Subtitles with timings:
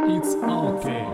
[0.00, 1.06] It's okay.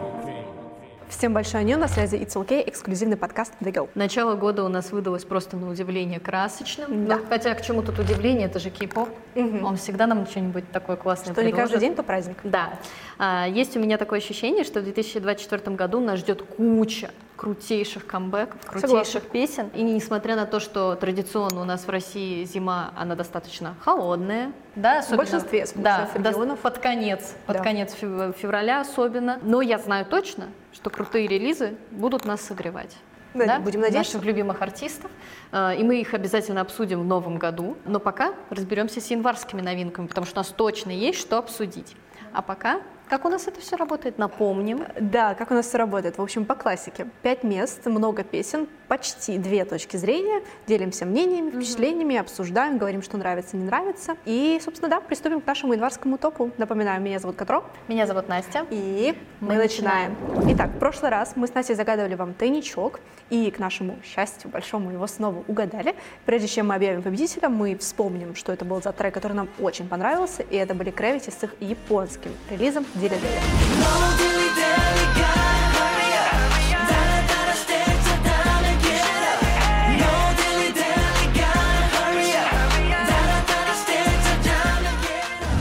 [1.09, 3.89] Всем большое ню, на связи It's OK, эксклюзивный подкаст The Go.
[3.95, 7.07] Начало года у нас выдалось просто на удивление красочным.
[7.07, 7.17] Да.
[7.17, 9.09] Ну, хотя к чему тут удивление, это же кей-поп.
[9.37, 11.81] Он всегда нам что-нибудь такое классное Что не каждый предложит.
[11.81, 12.37] день, то праздник.
[12.45, 12.79] Да.
[13.19, 18.61] А, есть у меня такое ощущение, что в 2024 году нас ждет куча крутейших камбэков,
[18.65, 19.21] крутейших Согласна.
[19.21, 19.69] песен.
[19.75, 25.01] И несмотря на то, что традиционно у нас в России зима, она достаточно холодная, да,
[25.01, 26.61] особенно, большинстве да, регионов.
[26.61, 27.63] под конец, под Да.
[27.63, 29.39] конец фев- февраля особенно.
[29.43, 32.97] Но я знаю точно, что крутые релизы будут нас согревать.
[33.35, 34.15] Да, будем надеяться.
[34.15, 35.11] Наших любимых артистов.
[35.51, 37.77] Э, И мы их обязательно обсудим в новом году.
[37.85, 41.97] Но пока разберемся с январскими новинками, потому что у нас точно есть что обсудить.
[42.33, 44.85] А пока, как у нас это все работает, напомним.
[44.99, 46.19] Да, как у нас все работает?
[46.19, 47.07] В общем, по классике.
[47.23, 50.43] Пять мест, много песен, почти две точки зрения.
[50.67, 54.17] Делимся мнениями, впечатлениями, обсуждаем, говорим, что нравится, не нравится.
[54.25, 56.51] И, собственно, да, приступим к нашему январскому топу.
[56.57, 57.65] Напоминаю, меня зовут Катро.
[57.89, 58.67] Меня зовут Настя.
[58.71, 60.17] И мы, Мы начинаем.
[60.49, 64.91] Итак, в прошлый раз мы с Настей загадывали вам тайничок, и к нашему счастью большому
[64.91, 65.95] его снова угадали.
[66.25, 69.89] Прежде чем мы объявим победителя, мы вспомним, что это был за трек, который нам очень
[69.89, 73.19] понравился, и это были Gravity с их японским релизом Дили.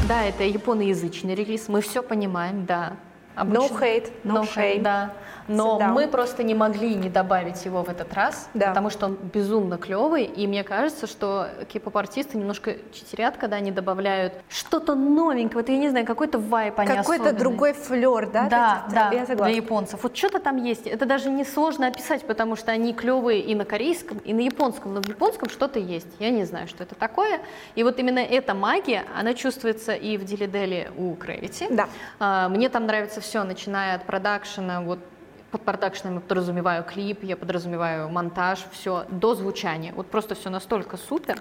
[0.07, 2.97] Да, это японоязычный релиз, мы все понимаем, да.
[3.35, 4.83] No hate, no shame.
[4.83, 5.13] Да.
[5.47, 8.69] Но мы просто не могли не добавить его в этот раз, Да.
[8.69, 14.33] потому что он безумно клевый, и мне кажется, что кей-поп-артисты немножко читерят, когда они добавляют
[14.49, 18.47] что-то новенькое, вот я не знаю, какой-то вайп они Какой-то другой флер, да?
[18.49, 20.03] Да, да, я для японцев.
[20.03, 20.87] Вот что-то там есть.
[20.87, 24.93] Это даже не сложно описать, потому что они клевые и на корейском, и на японском.
[24.93, 26.07] Но в японском что-то есть.
[26.19, 27.39] Я не знаю, что это такое.
[27.75, 31.73] И вот именно эта магия, она чувствуется и в Дилиделе у Gravity.
[31.73, 31.87] Да.
[32.19, 34.99] А, Мне там нравится все, начиная от продакшена, вот
[35.53, 39.93] под продакшеном я подразумеваю клип, я подразумеваю монтаж, все до звучания.
[39.93, 41.39] Вот просто все настолько супер.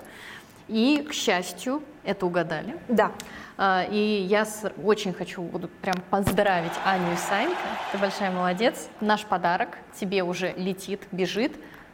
[0.69, 2.77] И, к счастью, это угадали.
[2.89, 3.11] Да.
[3.57, 4.47] А, И я
[4.85, 7.57] очень хочу буду прям поздравить Аню и Санька.
[7.91, 8.91] Ты большая молодец.
[9.01, 11.53] Наш подарок тебе уже летит, бежит.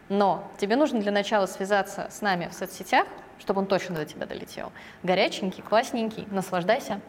[0.08, 3.06] Но тебе нужно для начала связаться с нами в соцсетях,
[3.38, 4.72] чтобы он точно до тебя долетел.
[5.04, 7.00] Горяченький, классненький, наслаждайся.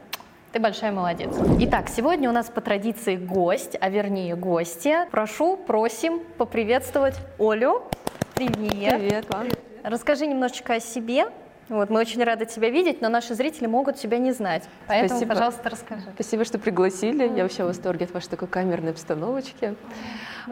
[0.52, 1.30] Ты большая молодец.
[1.60, 5.08] Итак, сегодня у нас по традиции гость, а вернее гостья.
[5.12, 7.84] Прошу, просим поприветствовать Олю.
[8.34, 8.98] Привет.
[8.98, 9.48] Привет вам.
[9.84, 11.28] Расскажи немножечко о себе.
[11.68, 14.64] Вот, мы очень рады тебя видеть, но наши зрители могут тебя не знать.
[14.88, 15.34] Поэтому, Спасибо.
[15.36, 16.06] пожалуйста, расскажи.
[16.16, 17.31] Спасибо, что пригласили.
[17.38, 19.76] Я вообще в восторге от вашей такой камерной обстановочки.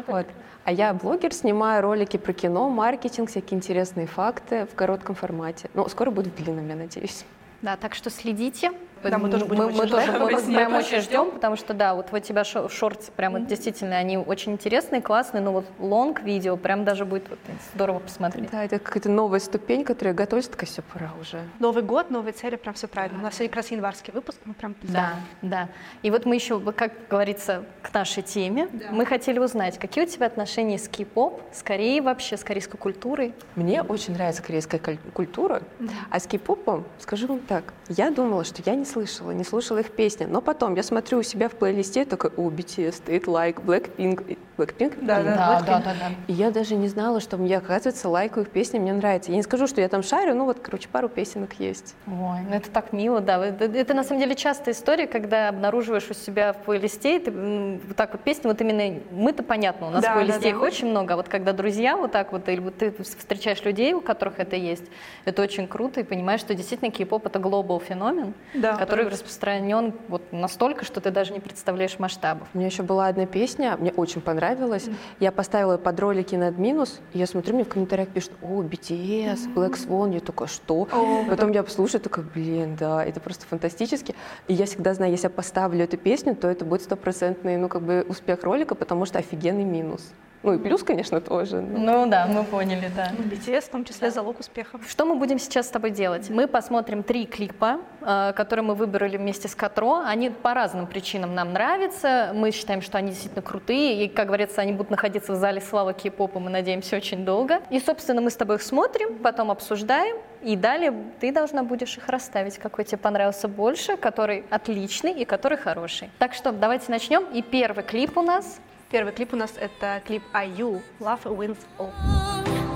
[0.05, 0.27] Вот.
[0.63, 5.71] А я блогер, снимаю ролики про кино, маркетинг, всякие интересные факты в коротком формате.
[5.73, 7.25] Ну, скоро будет в длинном, я надеюсь.
[7.63, 8.71] Да, так что следите.
[9.03, 10.05] Да, мы тоже будем мы, очень мы ждать.
[10.05, 13.47] тоже мы прям очень ждем, потому что да, вот у тебя шо- шорты прям вот
[13.47, 17.39] действительно они очень интересные, классные, но вот лонг видео прям даже будет вот
[17.73, 18.49] здорово посмотреть.
[18.51, 21.39] Да, это какая-то новая ступень, которая готовится, такая все, пора уже.
[21.59, 23.19] Новый год, новые цели, прям все правильно.
[23.19, 25.69] У нас сегодня как раз январский выпуск, мы прям Да, да.
[26.01, 28.67] И вот мы еще, как говорится, к нашей теме.
[28.91, 33.33] Мы хотели узнать, какие у тебя отношения с кей-поп, с Кореей вообще, с корейской культурой.
[33.55, 35.61] Мне очень нравится корейская куль- культура,
[36.09, 39.91] а с кей-попом, скажу вам так, я думала, что я не слышала, не слушала их
[39.91, 44.37] песни, но потом я смотрю у себя в плейлисте, такой, о, BTS, стоит Like, Blackpink,
[44.57, 45.61] Blackpink, Да, да.
[45.65, 45.93] да, да, да.
[46.27, 49.29] И я даже не знала, что мне, оказывается, лайкаю их песни, мне нравится.
[49.31, 51.95] Я не скажу, что я там шарю, ну вот, короче, пару песенок есть.
[52.07, 53.45] Ой, ну это так мило, да.
[53.45, 57.95] Это, это на самом деле частая история, когда обнаруживаешь у себя в плейлисте, ты, вот
[57.95, 60.55] так вот песни, вот именно мы-то понятно, у нас Да, в плейлисте да, да.
[60.55, 63.93] их очень много, а вот когда друзья вот так вот, или вот ты встречаешь людей,
[63.93, 64.85] у которых это есть,
[65.25, 70.21] это очень круто, и понимаешь, что действительно кей-поп это глобал феномен, Да, который распространен вот
[70.31, 72.47] настолько, что ты даже не представляешь масштабов.
[72.53, 74.87] У меня еще была одна песня, мне очень понравилась.
[75.19, 79.53] Я поставила под ролики над минус, и я смотрю, мне в комментариях пишут, о, BTS,
[79.53, 80.87] Black Swan, я такая, что?
[80.91, 84.15] О, Потом я послушаю, такая, блин, да, это просто фантастически.
[84.47, 87.81] И я всегда знаю, если я поставлю эту песню, то это будет стопроцентный, ну, как
[87.81, 90.11] бы успех ролика, потому что офигенный минус.
[90.43, 91.61] Ну и плюс, конечно, тоже.
[91.61, 93.11] но- Ну да, мы поняли, да.
[93.17, 94.79] BTS в том числе залог успеха.
[94.87, 96.29] Что мы будем сейчас с тобой делать?
[96.29, 100.03] Мы посмотрим три клипа, э, которые мы выбрали вместе с Катро.
[100.05, 102.31] Они по разным причинам нам нравятся.
[102.33, 104.03] Мы считаем, что они действительно крутые.
[104.03, 107.61] И, как говорится, они будут находиться в зале славы кей-попа, мы надеемся, очень долго.
[107.69, 110.17] И, собственно, мы с тобой их смотрим, потом обсуждаем.
[110.41, 115.57] И далее ты должна будешь их расставить, какой тебе понравился больше, который отличный и который
[115.57, 116.11] хороший.
[116.19, 117.23] Так что давайте начнем.
[117.33, 118.59] И первый клип у нас
[118.89, 122.66] Первый клип у нас это клип IU Love Wins All.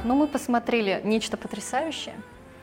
[0.00, 2.14] Так, ну мы посмотрели нечто потрясающее.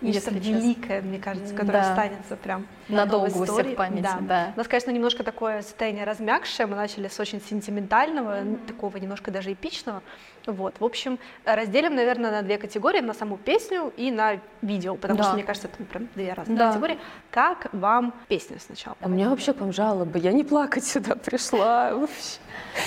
[0.01, 0.37] Нечто честно.
[0.39, 1.89] великое, мне кажется, которое Да.
[1.91, 4.53] останется прям Надолго у всех в памяти, да.
[4.55, 6.65] У нас, конечно, немножко такое состояние размягшее.
[6.67, 10.01] Мы начали с очень сентиментального, ну, такого немножко даже эпичного.
[10.47, 15.17] Вот, в общем, разделим, наверное, на две категории, на саму песню и на видео, потому
[15.17, 15.23] Да.
[15.25, 16.69] что, мне кажется, это прям две разные Да.
[16.69, 16.97] категории.
[17.31, 18.95] Как вам песня сначала?
[19.01, 20.19] А у меня вообще к вам жалобы.
[20.19, 21.93] Я не плакать сюда пришла.
[21.93, 22.39] Вообще.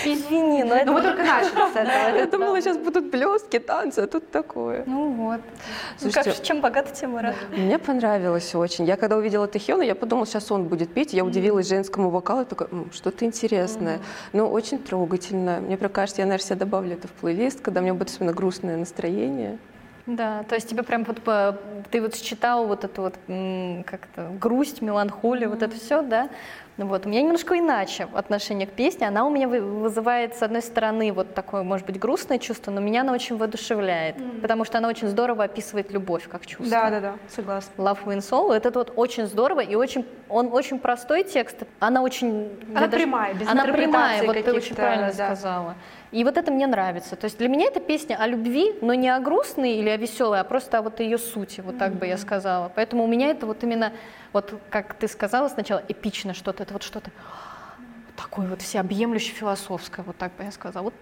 [0.05, 2.17] Извини, но Ну, мы только начали с этого.
[2.17, 4.85] Я думала, сейчас будут блестки, танцы, а тут такое.
[4.87, 5.41] Ну вот.
[5.99, 7.37] Слушайте, как, чем богата тема Марат?
[7.51, 8.85] Мне понравилось очень.
[8.85, 11.13] Я когда увидела Тэхёна, я подумала, сейчас он будет петь.
[11.13, 13.99] Я удивилась женскому вокалу, такая, «М, что-то интересное.
[14.33, 15.61] Но очень трогательно.
[15.61, 18.77] Мне кажется, я, наверное, себе добавлю это в плейлист, когда у меня будет особенно грустное
[18.77, 19.59] настроение.
[20.07, 21.21] Да, то есть тебе прям вот
[21.91, 23.15] ты вот считал вот эту вот
[23.87, 26.29] как-то грусть, меланхолию, вот это все, да?
[26.79, 27.05] Ну Вот.
[27.05, 29.07] У меня немножко иначе отношение к песне.
[29.07, 32.81] Она у меня вы- вызывает, с одной стороны, вот такое, может быть, грустное чувство, но
[32.81, 36.67] меня она очень воодушевляет, потому что она очень здорово описывает любовь как чувство.
[36.71, 37.71] Да, да, да, согласна.
[37.77, 38.53] Love Wins All.
[38.55, 41.59] Это вот очень здорово и очень, он очень простой текст.
[41.81, 45.35] Она очень, Она даже- прямая, без она прямая, вот ты очень правильно да.
[45.37, 45.75] сказала.
[46.13, 47.15] И вот это мне нравится.
[47.15, 50.41] То есть для меня это песня о любви, но не о грустной или о веселой,
[50.41, 52.71] а просто о вот ее сути, вот так бы я сказала.
[52.75, 53.93] Поэтому у меня это вот именно,
[54.33, 57.11] вот как ты сказала сначала, эпично что-то, это вот что-то
[58.17, 60.85] такое вот всеобъемлюще философское, вот так бы я сказала.
[60.85, 60.95] Вот,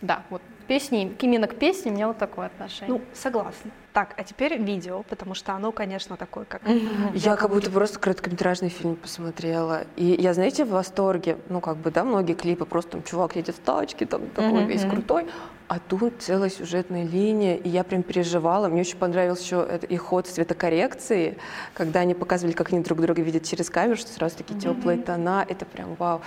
[0.00, 2.98] да, вот песни, именно к песне у меня вот такое отношение.
[2.98, 3.70] Ну, согласна.
[3.92, 6.62] Так, а теперь видео, потому что оно, конечно, такое, как...
[7.14, 9.84] Я как будто просто короткометражный фильм посмотрела.
[9.96, 11.38] И я, знаете, в восторге.
[11.48, 14.82] Ну, как бы, да, многие клипы, просто там чувак едет в тачке, там такой весь
[14.82, 15.26] крутой.
[15.68, 18.68] А тут целая сюжетная линия, и я прям переживала.
[18.68, 21.38] Мне очень понравился еще их ход цветокоррекции,
[21.72, 25.46] когда они показывали, как они друг друга видят через камеру, что сразу такие теплые тона.
[25.48, 26.20] Это прям вау.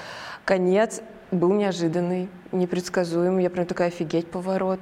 [0.44, 1.02] Конец
[1.32, 3.44] был неожиданный, непредсказуемый.
[3.44, 4.80] Я прям такая офигеть поворот.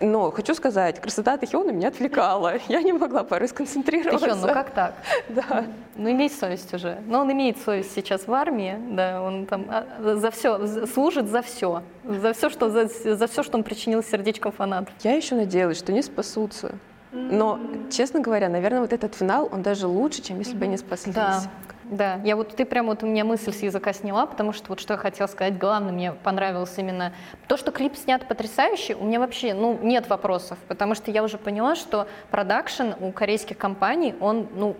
[0.00, 2.54] Но хочу сказать, красота Тэхёна меня отвлекала.
[2.68, 4.26] Я не могла порой сконцентрироваться.
[4.26, 4.94] Тэхён, ну как так?
[5.28, 5.64] Да.
[5.96, 6.98] Ну, имей совесть уже.
[7.06, 11.42] Но он имеет совесть сейчас в армии, да, он там а, за все, служит за
[11.42, 11.82] все.
[12.04, 14.94] За все, что, за, за все, что он причинил сердечком фанатов.
[15.02, 16.74] Я еще надеялась, что не спасутся.
[17.12, 17.58] Но,
[17.90, 21.14] честно говоря, наверное, вот этот финал, он даже лучше, чем если бы они спаслись.
[21.14, 21.42] Да,
[21.90, 22.20] да.
[22.24, 24.94] Я вот ты прям вот у меня мысль с языка сняла, потому что вот что
[24.94, 27.12] я хотела сказать, главное, мне понравилось именно
[27.46, 28.94] то, что клип снят потрясающе.
[28.94, 33.58] У меня вообще, ну, нет вопросов, потому что я уже поняла, что продакшн у корейских
[33.58, 34.76] компаний, он, ну,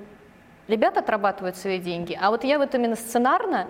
[0.69, 3.69] ребята отрабатывают свои деньги, а вот я вот именно сценарно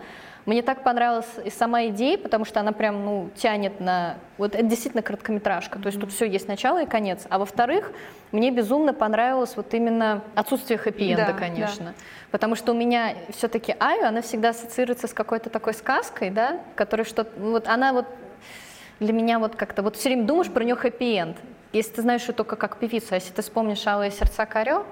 [0.49, 4.14] мне так понравилась и сама идея, потому что она прям, ну, тянет на...
[4.38, 7.26] Вот это действительно короткометражка, то есть тут все есть начало и конец.
[7.29, 7.93] А во-вторых,
[8.32, 11.93] мне безумно понравилось вот именно отсутствие хэппи-энда, Да, конечно.
[12.31, 17.07] Потому что у меня все-таки Аю, она всегда ассоциируется с какой-то такой сказкой, да, которая
[17.07, 17.31] что-то...
[17.41, 18.07] Вот она вот
[19.01, 19.83] для меня вот как-то...
[19.83, 21.37] Вот все время думаешь про нее хэппи-энд.
[21.73, 24.85] Если ты знаешь ее только как певицу, а если ты вспомнишь «Алые сердца Карё»,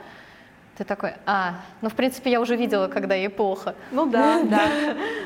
[0.76, 3.74] ты такой, а, ну, в принципе, я уже видела, когда ей плохо.
[3.90, 4.68] Ну да, да.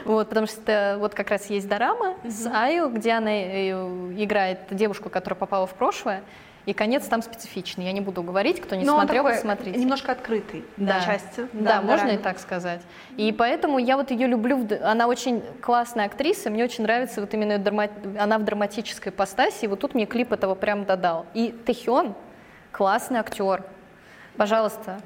[0.05, 3.71] Вот, потому что вот как раз есть дорама с Аю, где она э,
[4.17, 6.23] играет девушку, которая попала в прошлое,
[6.67, 7.85] и конец там специфичный.
[7.87, 9.79] Я не буду говорить, кто не Но он смотрел, такой посмотрите.
[9.81, 11.47] немножко открытый Да, части.
[11.53, 12.19] да, можно ранее.
[12.21, 12.81] и так сказать.
[13.17, 14.67] И поэтому я вот ее люблю.
[14.83, 19.65] Она очень классная актриса, мне очень нравится вот именно драма- она в драматической постаси.
[19.65, 21.27] И вот тут мне клип этого прям додал.
[21.35, 22.15] И Тэхён
[22.73, 23.65] классный актер.
[24.37, 25.01] Пожалуйста,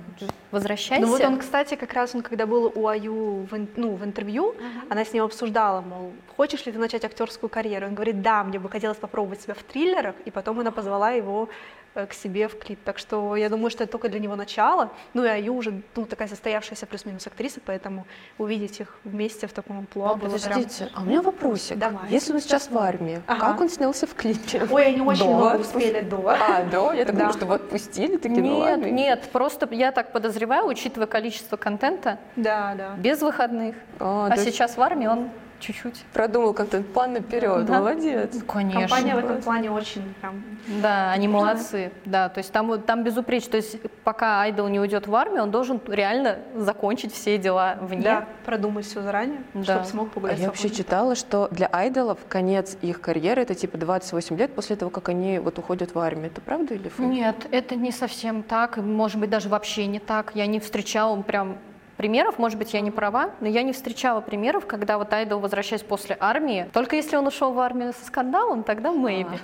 [0.51, 1.05] возвращайся.
[1.05, 4.55] Ну вот он, кстати, как раз он, когда был у Аю в, ну, в интервью,
[4.89, 7.87] она с ним обсуждала, мол, хочешь ли ты начать актерскую карьеру?
[7.87, 11.49] Он говорит, да, мне бы хотелось попробовать себя в триллерах, и потом она позвала его
[11.95, 12.79] к себе в клип.
[12.85, 14.91] Так что я думаю, что это только для него начало.
[15.15, 18.05] Ну и Аю уже ну, такая состоявшаяся плюс-минус актриса, поэтому
[18.37, 20.41] увидеть их вместе в таком амплуа А, было прям...
[20.41, 21.79] подождите, а у меня вопросик.
[21.79, 22.09] Давай.
[22.11, 23.41] Если он сейчас в армии, Ага.
[23.53, 24.67] как он снялся в клипе?
[24.71, 25.35] Ой, они очень До.
[25.35, 26.29] много успели до.
[26.29, 26.93] А, да?
[26.95, 27.21] Я так Да.
[27.21, 28.87] думаю, что вы отпустили, такие, ну Нет, ладно.
[28.87, 32.95] нет, просто я так подозреваю, учитывая количество контента, Да, да.
[32.97, 33.77] без выходных.
[34.01, 35.31] А, А, есть сейчас в армии он
[35.65, 36.05] чуть-чуть.
[36.13, 37.79] продумал контент-план наперед, Да.
[37.79, 38.31] молодец.
[38.47, 38.81] Конечно.
[38.83, 40.43] Компания в этом плане очень прям...
[40.83, 41.91] Да, они молодцы.
[42.05, 43.51] Да, то есть там, вот- там безупречно.
[43.53, 48.03] То есть пока айдол не уйдет в армию, он должен реально закончить все дела вне.
[48.03, 49.63] Да, продумать все заранее, Да.
[49.65, 53.79] чтобы смог А погулять я вообще читала, что для айдолов конец их карьеры это типа
[53.79, 56.27] 28 лет после того, как они вот уходят в армию.
[56.27, 57.09] Это правда или фейк?
[57.09, 60.33] Нет, это не совсем так, может быть, даже вообще не так.
[60.35, 61.59] Я не встречала прям
[61.97, 65.83] примеров, может быть, я не права, но я не встречала примеров, когда вот айдол, возвращаясь
[65.83, 69.39] после армии, только если он ушел в армию со скандалом, тогда maybe.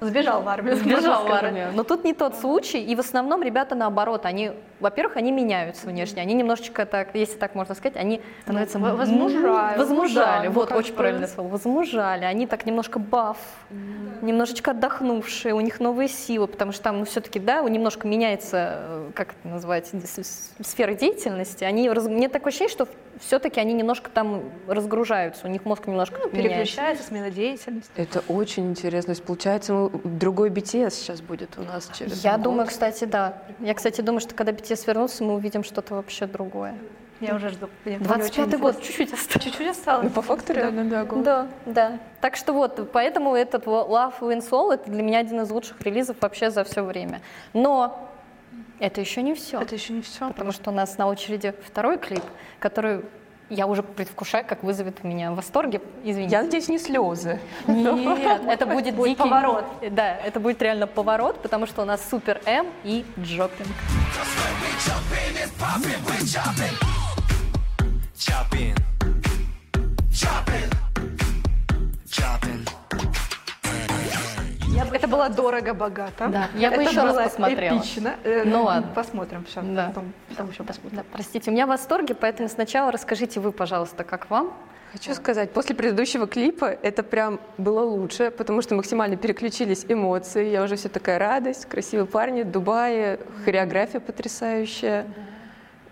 [0.00, 0.76] Сбежал в армию.
[0.76, 1.70] Сбежал в армию.
[1.74, 6.22] Но тут не тот случай, и в основном ребята наоборот, они во-первых, они меняются внешне,
[6.22, 9.76] они немножечко так, если так можно сказать, они становятся возмужали,
[10.14, 13.38] Да, ну, вот очень правильное слово, возмужали, они так немножко баф,
[14.22, 18.78] немножечко отдохнувшие, у них новые силы, потому что там, ну, все-таки, да, у- немножко меняется,
[18.80, 19.48] э, как это
[20.22, 22.88] с- сфера деятельности, они, мне такое ощущение, что
[23.20, 26.36] все-таки они немножко там разгружаются, у них мозг немножко меняется.
[26.58, 27.90] Переключается, смена деятельности.
[27.96, 29.06] Это очень интересно.
[29.14, 32.42] То есть, получается, мы- другой BTS сейчас будет у нас через Я год.
[32.42, 33.38] думаю, кстати, да.
[33.60, 36.74] Я, кстати, думаю, что когда BTS вернутся, мы увидим что-то вообще другое.
[37.20, 37.68] Я уже жду.
[37.84, 39.44] Мне 25 очень год, чуть-чуть осталось.
[39.44, 40.04] Чуть-чуть осталось.
[40.04, 41.22] Ну, по факту реально, да, год.
[41.22, 41.98] Да, да.
[42.20, 46.16] Так что вот, поэтому этот Love Wins All это для меня один из лучших релизов
[46.20, 47.22] вообще за все время.
[47.54, 48.10] Но
[48.78, 49.60] это еще не все.
[49.60, 50.28] Это еще не все.
[50.28, 52.24] Потому что у нас на очереди второй клип,
[52.58, 53.02] который
[53.48, 55.80] я уже предвкушаю, как вызовет у меня восторги.
[56.04, 56.32] Извините.
[56.32, 57.38] Я надеюсь, не слезы.
[57.66, 59.64] Нет, это будет Будет дикий поворот.
[59.90, 63.68] Да, это будет реально поворот, потому что у нас Супер М и Джопинг.
[68.16, 68.74] Chopping.
[70.10, 70.70] Chopping.
[72.08, 72.65] Chopping.
[74.92, 76.28] Это было дорого-богато.
[76.28, 77.78] Да, я бы Это еще раз посмотрела.
[77.78, 78.14] эпично.
[78.24, 78.90] Э, Ну ладно.
[78.94, 79.62] Посмотрим все.
[79.62, 79.86] Да.
[79.88, 80.98] Потом, потом еще посмотрим.
[80.98, 84.52] Да, простите, у меня в восторге, поэтому сначала расскажите вы, пожалуйста, как вам.
[84.92, 90.48] Хочу сказать, после предыдущего клипа это прям было лучше, потому что максимально переключились эмоции.
[90.48, 95.04] Я уже все такая радость, красивые парни, Дубае, хореография потрясающая.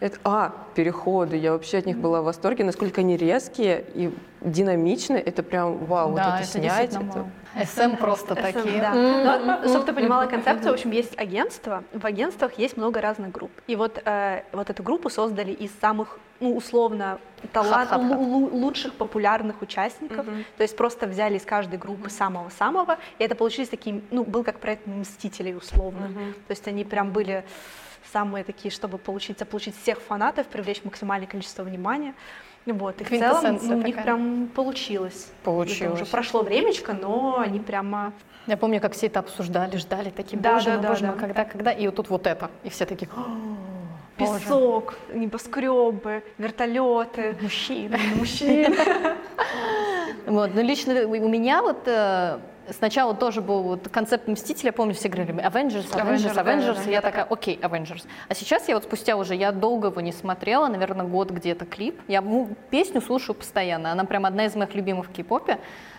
[0.01, 5.21] Это, а, переходы, я вообще от них была в восторге, насколько они резкие и динамичные,
[5.21, 6.95] это прям вау, вот это, снять.
[6.95, 7.27] это-
[7.63, 8.81] СМ просто такие.
[8.81, 9.39] Да.
[9.39, 11.85] Но, чтобы ты понимала концепцию, в общем, есть агентство.
[11.93, 13.51] В агентствах есть много разных групп.
[13.67, 17.19] И вот, э, вот эту группу создали из самых, ну, условно,
[17.53, 20.27] талант, лу- лучших популярных участников.
[20.57, 24.59] То есть просто взяли из каждой группы самого-самого, и это получились такие, ну, был как
[24.59, 26.09] проект «Мстителей» условно.
[26.49, 27.45] То есть они прям были
[28.13, 32.15] самые такие, чтобы получить, заполучить всех фанатов, привлечь максимальное количество внимания.
[32.67, 33.01] Вот.
[33.01, 34.05] И в целом ну, у них такая.
[34.05, 35.31] прям получилось.
[35.43, 36.01] Получилось.
[36.01, 38.13] Уже прошло времечко, но они прямо
[38.47, 41.07] Я помню, как все это обсуждали, ждали, такие, Да, боже да, мой, да, боже да.
[41.09, 42.51] мой, когда, когда, и вот тут вот это.
[42.63, 43.21] И все такие, «О,
[44.19, 47.99] боже, песок, небоскребы, вертолеты, мужчины.
[48.17, 48.77] мужчины.
[50.27, 52.39] Вот, ну лично у меня вот э,
[52.71, 56.85] сначала тоже был вот концепт Мстителя, помню, все говорили Avengers, Avengers, Avengers, да, Avengers, да,
[56.85, 56.91] да.
[56.91, 58.05] и я такая, окей, Avengers.
[58.29, 62.01] А сейчас я вот спустя уже, я долго его не смотрела, наверное, год где-то клип,
[62.09, 62.23] я
[62.71, 65.59] песню слушаю постоянно, она прям одна из моих любимых в кей-попе,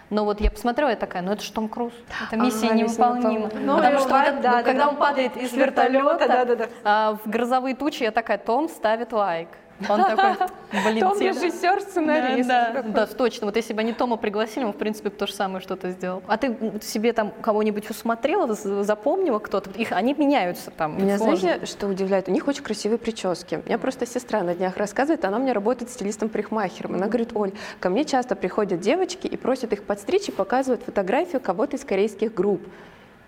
[0.10, 1.92] но вот я посмотрела и такая, ну это же Том Круз,
[2.28, 3.46] это миссия Ага, невыполнима.
[3.48, 4.90] «Миссия Ну, Потому что бывает, вот это- да, ну, да, когда да.
[4.90, 6.66] он падает из вертолета, вертолета да-да-да.
[6.84, 9.50] а, в грозовые тучи, я такая, Том ставит лайк.
[9.90, 10.48] Он такой,
[10.86, 12.48] блин, Том тебе- режиссер, сценарист.
[12.48, 13.48] да, да, да, точно.
[13.48, 16.24] Вот если бы они Тома пригласили, он, в принципе, то же самое что-то сделал.
[16.28, 19.70] А ты себе там кого-нибудь усмотрела, запомнила кто-то?
[19.72, 20.98] Их, они меняются там.
[21.02, 21.38] Меня сложно.
[21.38, 22.30] знаете, что удивляет?
[22.30, 23.56] У них очень красивые прически.
[23.56, 26.96] У меня просто сестра на днях рассказывает, она меня работает стилистом-парикмахером.
[26.96, 31.42] Она говорит, Оль, ко мне часто приходят девочки и просят их подстричь и показывают фотографию
[31.42, 32.62] кого-то из корейских групп.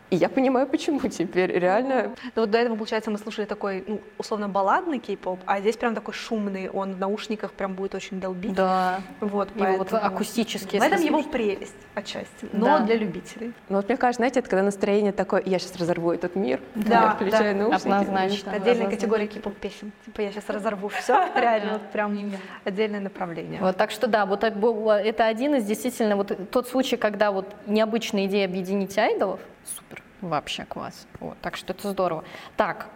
[0.09, 1.51] И я понимаю, почему теперь.
[1.51, 5.75] Реально, Ну вот до этого, получается, мы слушали такой, ну, условно, балладный кей-поп, а здесь
[5.75, 8.53] прям такой шумный, он в наушниках прям будет очень долбить.
[8.53, 9.01] Да.
[9.19, 10.77] Вот, И вот акустически.
[10.77, 12.79] В этом его прелесть отчасти, но Да.
[12.79, 13.53] для любителей.
[13.67, 17.01] ну вот мне кажется, знаете, это когда настроение такое, я сейчас разорву этот мир, Да,
[17.03, 17.61] я включаю да.
[17.63, 17.87] наушники.
[17.87, 18.51] Однозначно.
[18.53, 19.91] Отдельная категория кей-поп песен.
[20.05, 22.17] Типа я сейчас разорву все, реально, вот прям
[22.63, 23.59] отдельное направление.
[23.59, 28.25] Вот, так что да, вот это один из действительно вот тот случай, когда вот необычная
[28.27, 29.39] идея объединить айдолов,
[29.75, 30.01] Супер.
[30.21, 31.05] Вообще класс.
[31.19, 32.23] Вот, так что это здорово.
[32.55, 32.87] Так,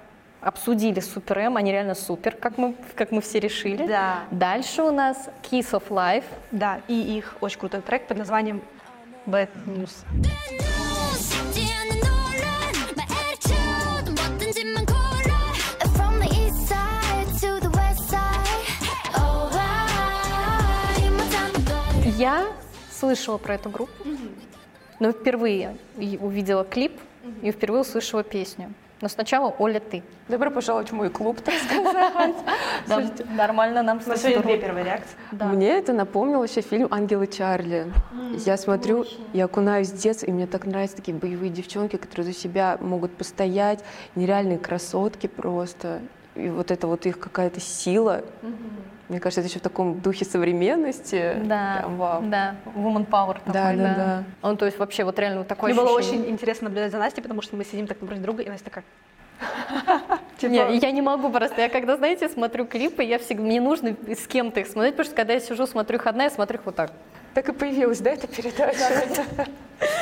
[0.41, 3.87] обсудили Супер М, они реально супер, как мы, как мы все решили.
[3.87, 4.23] Да.
[4.31, 6.25] Дальше у нас Kiss of Life.
[6.51, 8.61] Да, и их очень крутой трек под названием
[9.25, 10.05] Bad News.
[22.17, 22.45] Я
[22.91, 24.03] слышала про эту группу.
[24.03, 24.30] Mm-hmm
[25.01, 26.93] но впервые увидела клип
[27.41, 28.71] и впервые услышала песню.
[29.01, 30.03] Но сначала Оля, ты.
[30.27, 32.35] Добро пожаловать в мой клуб, так сказать.
[32.87, 33.03] Да,
[33.35, 35.15] нормально нам У с нас тобой сегодня две первые реакции.
[35.31, 35.45] Да.
[35.47, 37.91] Мне это напомнило еще фильм «Ангелы Чарли».
[38.45, 42.39] Я смотрю, я окунаюсь в детство, и мне так нравятся такие боевые девчонки, которые за
[42.39, 46.01] себя могут постоять, нереальные красотки просто.
[46.35, 48.23] И вот это вот их какая-то сила.
[49.11, 51.33] Мне кажется, это еще в таком духе современности.
[51.43, 52.21] Да, Прям вау.
[52.21, 54.23] да, woman power такой, Да, да, да.
[54.41, 57.21] Он, то есть вообще вот реально вот такое Мне было очень интересно наблюдать за Настей,
[57.21, 58.85] потому что мы сидим так напротив друга, и Настя такая...
[60.41, 61.59] Не, я не могу просто.
[61.59, 65.15] Я когда, знаете, смотрю клипы, я всегда, мне нужно с кем-то их смотреть, потому что
[65.17, 66.91] когда я сижу, смотрю их одна, я смотрю их вот так.
[67.33, 68.77] Так и появилась, да, эта передача?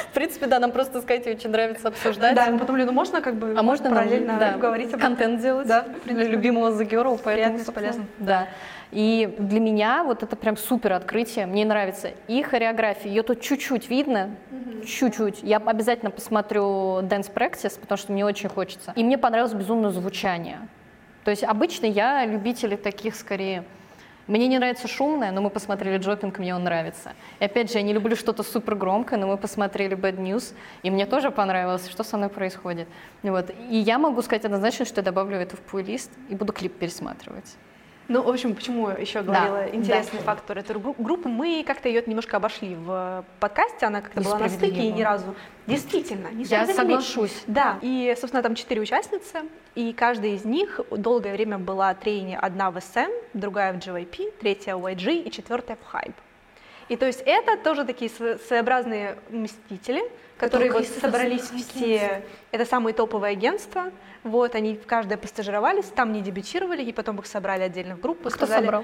[0.10, 2.36] В принципе, да, нам просто с Катей очень нравится обсуждать.
[2.36, 5.68] Да, мы потом, ну можно как бы А можно параллельно да, говорить об контент делать
[5.68, 8.06] Да, для любимого The Girl, поэтому, Приятно, полезно.
[8.18, 8.48] Да.
[8.92, 11.46] И для меня вот это прям супер открытие.
[11.46, 14.32] Мне нравится и хореография, ее тут чуть-чуть видно,
[14.86, 15.44] чуть-чуть.
[15.44, 18.94] Я обязательно посмотрю Dance Practice, потому что мне очень хочется.
[18.96, 20.60] И мне понравилось безумно звучание.
[21.24, 23.64] То есть обычно я любитель таких скорее
[24.30, 27.14] мне не нравится шумное, но мы посмотрели Джопинг, мне он нравится.
[27.40, 30.54] И опять же, я не люблю что-то супер громкое, но мы посмотрели Bad News,
[30.84, 32.88] и мне тоже понравилось, что со мной происходит.
[33.24, 33.50] Вот.
[33.72, 37.58] И я могу сказать однозначно, что я добавлю это в плейлист и буду клип пересматривать.
[38.10, 42.04] Ну, в общем, почему еще говорила Да, интересный фактор этой ру- группы, мы как-то ее
[42.08, 45.36] немножко обошли в подкасте, она как-то была на стыке и ни разу.
[45.68, 47.44] Действительно, не Я соглашусь.
[47.46, 49.44] Да, и, собственно, там четыре участницы,
[49.76, 54.76] и каждая из них долгое время была трени, одна в SM, другая в JYP, третья
[54.76, 56.16] в YG и четвертая в Hype.
[56.88, 60.02] И то есть это тоже такие сво- своеобразные мстители,
[60.40, 63.92] которые вот собрались все, это самые топовые агентства,
[64.24, 68.22] вот, они в каждое постажировались, там не дебютировали, и потом их собрали отдельно в группу.
[68.30, 68.84] Кто сказали- собрал?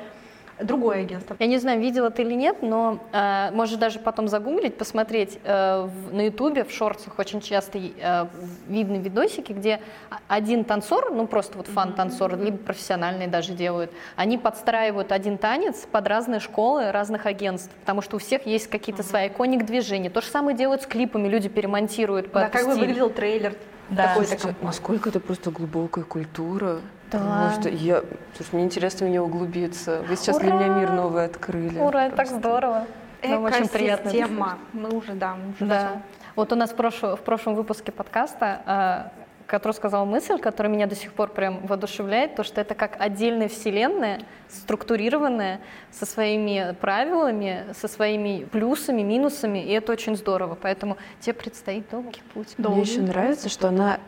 [0.57, 1.35] Другое агентство.
[1.39, 5.81] Я не знаю, видела ты или нет, но э, можешь даже потом загуглить, посмотреть э,
[5.85, 8.25] в- на Ютубе, в шортах очень часто э,
[8.65, 9.81] видны видосики, где
[10.29, 16.07] один танцор, ну просто вот фан-танцор, либо профессиональные даже делают, они подстраивают один танец под
[16.07, 20.09] разные школы разных агентств, потому что у всех есть какие-то свои иконик движения.
[20.09, 22.79] То же самое делают с клипами, люди перемонтируют под Да, как бы стиль.
[22.85, 23.55] выглядел трейлер
[23.89, 24.15] Да.
[24.15, 24.55] компании.
[24.61, 26.79] насколько это просто глубокая культура.
[27.11, 27.19] Да.
[27.19, 28.03] Потому что я...
[28.35, 30.01] Слушай, мне интересно в нее углубиться.
[30.07, 30.79] Вы сейчас для меня Ура!
[30.79, 31.79] мир новый открыли.
[31.79, 32.39] Ура, это так Просто.
[32.39, 32.87] здорово.
[33.23, 34.09] Нам очень приятно.
[34.09, 34.57] Экосистема.
[34.73, 36.01] Мы уже, да, мы уже Да.
[36.35, 40.87] Вот у нас в прошлом, в прошлом выпуске подкаста, э, который сказал мысль, которая меня
[40.87, 45.61] до сих пор прям воодушевляет, то, что это как отдельная вселенная, структурированная,
[45.91, 50.57] со своими правилами, со своими плюсами, минусами, и это очень здорово.
[50.59, 52.55] Поэтому тебе предстоит долгий путь.
[52.57, 53.99] Мне еще нравится, что она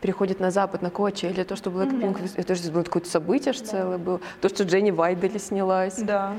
[0.00, 3.60] переходит на запад, на Кочи, или то, что Blackpink, это же было какое-то событие аж
[3.60, 4.20] целое было.
[4.42, 5.96] То, что Дженни Вайдели снялась.
[5.96, 6.34] Да.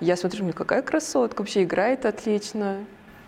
[0.00, 2.78] Я смотрю, мне какая красотка, вообще играет отлично.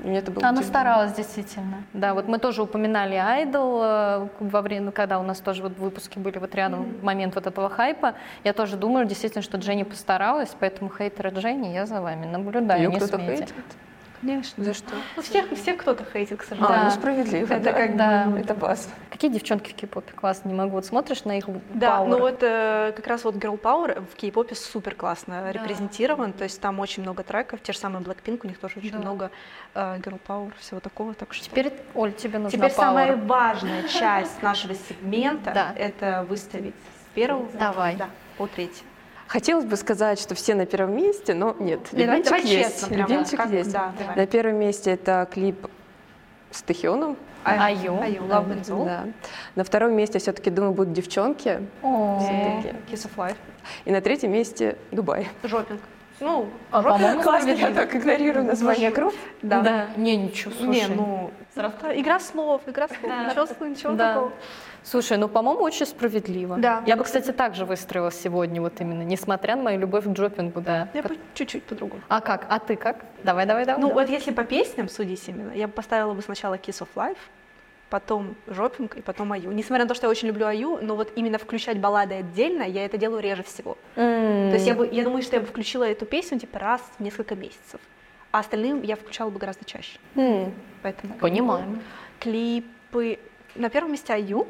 [0.02, 0.68] Мне это было Она удивительно.
[0.80, 1.84] старалась действительно.
[1.92, 6.18] Да, вот мы тоже упоминали Айдол э, во время, когда у нас тоже вот выпуски
[6.18, 8.14] были вот рядом в момент вот этого хайпа.
[8.44, 12.90] Я тоже думаю действительно, что Дженни постаралась, поэтому хейтеры Дженни, я за вами наблюдаю, Её
[12.90, 13.36] не кто-то смейте.
[13.44, 13.54] хейтит?
[14.22, 14.62] Конечно.
[14.64, 14.94] За что?
[15.16, 16.84] Ну, всех, всех кто-то хейтит, к А, сожалению.
[16.84, 17.52] ну справедливо.
[17.52, 17.72] Это да.
[17.72, 18.32] как Да.
[18.38, 18.88] Это база.
[19.10, 20.70] Какие девчонки в кей-попе классно, не могу.
[20.76, 22.06] Вот смотришь на их Да, power.
[22.06, 26.60] ну вот э, как раз вот Girl Power в кей-попе супер классно репрезентирован, то есть
[26.60, 28.98] там очень много треков, те же самые Blackpink, у них тоже очень Да.
[28.98, 29.30] много
[29.74, 31.44] э, Girl Power, всего такого, так что...
[31.44, 32.76] Теперь, Оль, тебе нужна Теперь power.
[32.76, 35.74] самая важная часть нашего сегмента Да.
[35.76, 37.96] это выставить с первого Давай.
[37.96, 38.08] да,
[38.38, 38.84] по третий.
[39.32, 41.90] Хотелось бы сказать, что все на первом месте, но нет.
[41.94, 42.70] Не, давай- Любимчик давай есть.
[42.80, 43.72] честно прямо, Любимчик как- есть.
[43.72, 44.16] да, давай.
[44.16, 45.66] На первом месте это клип
[46.50, 47.16] с Тэхёном.
[47.42, 47.98] Аю.
[47.98, 48.84] Аю, Love and Soul.
[48.84, 49.04] Да.
[49.54, 51.66] На втором месте все-таки, думаю, будут девчонки.
[51.82, 52.18] О.
[52.90, 53.36] Kiss of Life.
[53.86, 55.26] И на третьем месте Дубай.
[55.44, 55.80] Жопинг.
[56.20, 59.14] Ну, А, по-моему, Классно, я так игнорирую название групп.
[59.40, 59.86] да.
[59.96, 60.88] Не, ничего, слушай.
[60.90, 63.00] Не, ну, игра слов, игра слов,
[63.56, 64.12] ничего, ничего Да.
[64.12, 64.32] такого.
[64.84, 66.56] Слушай, ну, по-моему, очень справедливо.
[66.56, 66.82] Да.
[66.86, 70.60] Я бы, кстати, так же выстроила сегодня, вот именно, несмотря на мою любовь к джопингу,
[70.60, 70.88] да.
[70.92, 72.02] Я бы чуть-чуть по-другому.
[72.08, 72.46] А как?
[72.48, 73.04] А ты как?
[73.22, 73.80] Давай, давай, давай.
[73.80, 74.06] Ну, давай.
[74.06, 77.18] вот если по песням судить именно, я бы поставила бы сначала Kiss of Life,
[77.90, 79.52] потом Жопинг и потом Аю.
[79.52, 82.84] Несмотря на то, что я очень люблю Аю, но вот именно включать баллады отдельно, я
[82.84, 83.76] это делаю реже всего.
[83.96, 84.50] М.
[84.50, 87.02] То есть я, бы, я думаю, что я бы включила эту песню типа раз в
[87.02, 87.80] несколько месяцев.
[88.32, 89.98] А остальным я включала бы гораздо чаще.
[90.16, 90.52] М.
[90.82, 91.82] Поэтому Понимаем.
[92.18, 93.18] клипы.
[93.54, 94.48] На первом месте Аю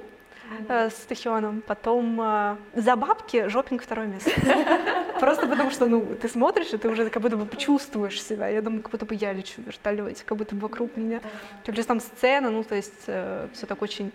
[0.69, 4.31] э, с Тэхёном, потом э, за бабки Жопинг второе место.
[5.21, 8.49] Просто потому что, ну, ты смотришь, и ты уже как будто бы почувствуешь себя.
[8.49, 11.21] Я думаю, как будто бы я лечу в вертолете, как будто бы вокруг меня.
[11.67, 14.09] Раз там сцена, ну, то есть все так очень...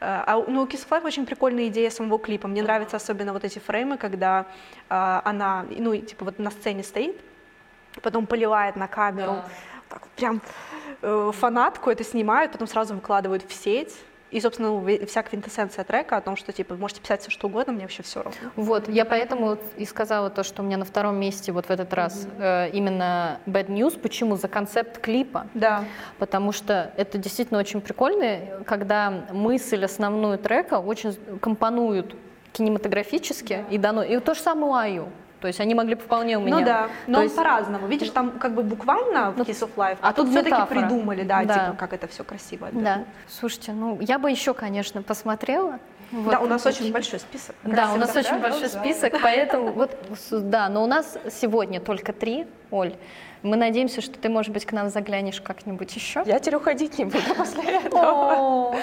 [0.00, 2.48] э, А, ну, у Kiss of Life очень прикольная идея самого клипа.
[2.48, 4.46] Мне нравятся особенно вот эти фреймы, когда
[4.88, 7.16] а, она, ну, типа вот на сцене стоит,
[8.02, 9.42] потом поливает на камеру,
[9.88, 10.40] так вот прям
[11.02, 13.94] э, фанатку это снимают, потом сразу выкладывают в сеть.
[14.30, 17.48] И, собственно, ве- вся квинтэссенция трека о том, что, типа, вы можете писать все, что
[17.48, 18.38] угодно, мне вообще все равно.
[18.56, 21.92] Вот, я поэтому и сказала то, что у меня на втором месте вот в этот
[21.92, 23.98] раз э, именно Bad News.
[23.98, 24.36] Почему?
[24.36, 25.46] За концепт клипа.
[25.54, 25.84] Да.
[26.18, 32.14] Потому что это действительно очень прикольно, когда мысль основную трека очень компонуют
[32.52, 34.02] кинематографически и дано.
[34.02, 35.08] И то же самое у Аю.
[35.40, 36.58] То есть они могли бы вполне у меня.
[36.58, 37.86] Ну да, но То он есть- по-разному.
[37.86, 40.66] Видишь, там как бы буквально в Ну, Kiss of Life, а а тут тут все-таки
[40.68, 41.54] придумали, да, Да.
[41.54, 42.68] типа, как это все красиво.
[42.72, 42.78] Да.
[42.78, 43.06] обернуть.
[43.28, 45.78] Слушайте, ну я бы еще, конечно, посмотрела.
[46.12, 46.30] Вот.
[46.32, 47.54] Да, у нас очень большой список.
[47.62, 48.80] Да, у нас всегда, очень да, большой да.
[48.80, 49.96] список, поэтому вот,
[50.30, 52.94] да, но у нас сегодня только три, Оль.
[53.42, 56.22] Мы надеемся, что ты, может быть, к нам заглянешь как-нибудь еще.
[56.26, 58.76] Я теперь уходить не буду после этого.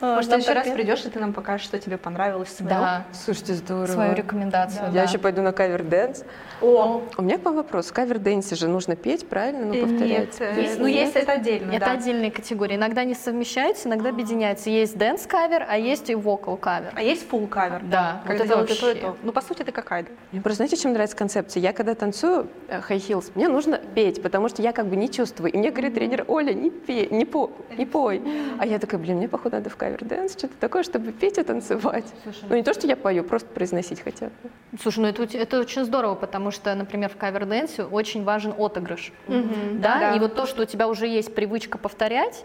[0.00, 2.68] Может, ты еще раз придешь, и ты нам покажешь, что тебе понравилось своего?
[2.74, 3.86] Да, Слушайте, здорово.
[3.86, 4.86] свою рекомендацию.
[4.86, 5.02] Я да.
[5.04, 6.24] еще пойду на cover dance.
[6.60, 7.86] О, У меня к вам вопрос.
[7.88, 9.66] В cover dance е же нужно петь, правильно?
[9.66, 10.08] Ну, э, повторять.
[10.08, 10.96] нет, э, Есть- ну нет.
[10.96, 11.92] есть это отдельно, Это да.
[11.92, 12.76] отдельные категории.
[12.76, 14.68] Иногда не совмещаются, иногда объединяются.
[14.70, 16.92] Есть dance cover, а есть и vocal cover.
[16.94, 19.00] А есть full cover, Да, вот когда это делают и то, и вообще.
[19.06, 19.16] то.
[19.22, 20.10] Ну, по сути, это какая-то.
[20.32, 21.60] Мне просто знаете, чем нравится концепция?
[21.62, 25.10] Я когда танцую э, high heels, мне нужно петь, потому что я как бы не
[25.10, 25.52] чувствую.
[25.52, 28.22] И мне говорит тренер, Оля, не пей, не, по, не пой.
[28.58, 31.42] А я такая, блин, мне походу надо в cover dance, что-то такое, чтобы петь и
[31.42, 32.06] танцевать.
[32.48, 34.32] Ну не то, что я пою, просто произносить хотя бы.
[34.80, 38.54] Слушай, ну это, это очень здорово, потому что, например, в cover dance е очень важен
[38.56, 39.12] отыгрыш.
[39.28, 39.98] Да?
[39.98, 40.16] Да.
[40.16, 42.44] И вот то, что у тебя уже есть привычка повторять,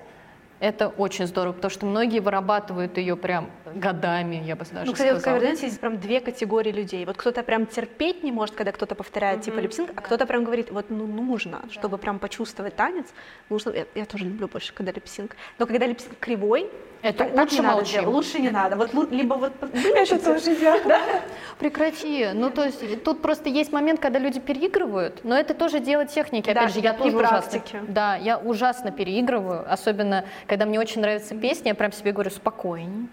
[0.62, 5.10] это очень здорово, потому что многие вырабатывают ее прям годами, я бы даже Ну, кстати,
[5.10, 5.40] вот в сказала.
[5.40, 7.04] cover dance е есть прям две категории людей.
[7.06, 10.44] Вот кто-то прям терпеть не может, когда кто-то повторяет типа lip sync, а кто-то прям
[10.44, 13.08] говорит, вот ну нужно, чтобы прям почувствовать танец,
[13.50, 13.72] нужно.
[13.72, 15.36] Я, я тоже люблю больше, когда lip sync.
[15.58, 16.70] Но когда lip sync кривой,
[17.02, 17.94] Это так- так лучше не надо молчим.
[18.02, 18.76] делать, лучше не надо.
[18.76, 20.80] Вот либо вот это тоже я.
[20.84, 21.02] Да?
[21.58, 22.28] Прекрати.
[22.34, 26.54] Ну, то есть тут просто есть момент, когда люди переигрывают, но это тоже дело техники.
[26.54, 27.62] Да, Опять же, я тоже ужасно.
[27.88, 33.08] Да, я ужасно переигрываю, особенно когда мне очень нравится песня, я прям себе говорю спокойней,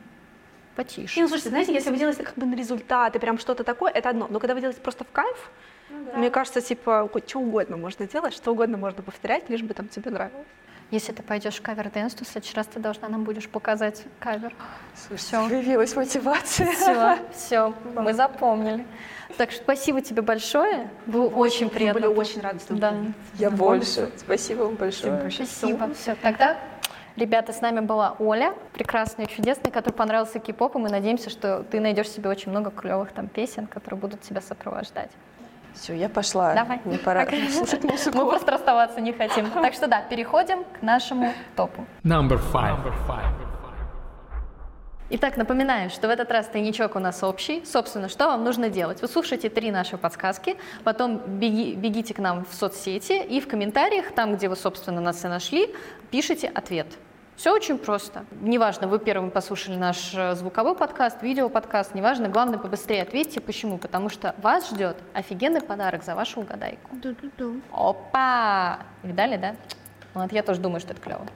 [0.75, 1.15] потише.
[1.15, 4.09] Не, ну слушайте, знаете, если вы делаете как бы на результаты, прям что-то такое, это
[4.09, 4.27] одно.
[4.29, 5.53] Но когда вы делаете просто в кайф,
[6.17, 9.87] мне кажется, типа, хоть что угодно можно делать, что угодно можно повторять, лишь бы там
[9.87, 10.49] тебе нравилось.
[10.91, 14.03] Если ты пойдешь в cover dance, то в следующий раз ты должна нам будешь показать
[14.19, 14.53] кавер.
[15.15, 15.49] Все.
[15.49, 16.73] Появилась мотивация.
[16.73, 18.85] Все, все, мы запомнили.
[19.37, 20.91] Так что спасибо тебе большое.
[21.07, 22.01] Было очень Мы приятно.
[22.01, 22.81] были очень рады с тобой.
[22.81, 22.95] Да.
[23.35, 24.11] Я больше.
[24.17, 25.31] Спасибо вам большое.
[25.31, 25.95] Спасибо.
[25.95, 26.59] Все, тогда,
[27.19, 31.81] ребята, с нами была Оля, прекрасная, чудесная, которой понравился K-pop, и мы надеемся, что ты
[31.81, 35.11] найдешь себе очень много клевых там песен, которые будут тебя сопровождать.
[35.75, 36.55] Все, я пошла.
[36.55, 36.81] Давай.
[36.85, 38.19] Мне пора слушать Мы музыку.
[38.31, 39.51] просто расставаться не хотим.
[39.51, 41.85] Так что да, переходим к нашему топу.
[42.03, 42.79] Number five.
[45.11, 47.65] Итак, напоминаю, что в этот раз тайничок у нас общий.
[47.65, 49.01] Собственно, что вам нужно делать?
[49.01, 54.13] Вы слушаете три наши подсказки, потом беги- бегите к нам в соцсети и в комментариях,
[54.13, 55.75] там, где вы, собственно, нас и нашли,
[56.11, 56.89] пишите ответ.
[57.39, 58.25] Все очень просто.
[58.41, 63.41] Неважно, вы первым послушали наш э, звуковой подкаст, видео-подкаст, неважно, главное побыстрее ответьте.
[63.41, 63.79] Почему?
[63.79, 66.97] Потому что вас ждет офигенный подарок за вашу угадайку.
[67.73, 68.81] Опа!
[69.05, 69.55] Видали, да?
[70.15, 71.29] Вот я тоже думаю, что это клево.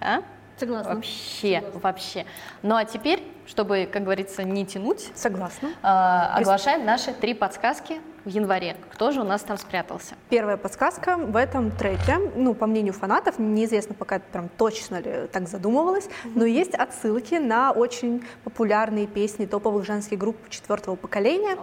[0.00, 0.22] А?
[0.58, 0.94] Согласна.
[0.94, 2.26] Вообще, вообще.
[2.62, 5.68] Ну а теперь, чтобы, как говорится, не тянуть, Согласна.
[5.82, 8.76] э, оглашаем наши три подсказки в январе.
[8.90, 10.14] Кто же у нас там спрятался?
[10.30, 15.48] Первая подсказка в этом треке, ну, по мнению фанатов, неизвестно пока прям точно ли так
[15.48, 21.58] задумывалось, но есть отсылки на очень популярные песни топовых женских групп четвертого поколения.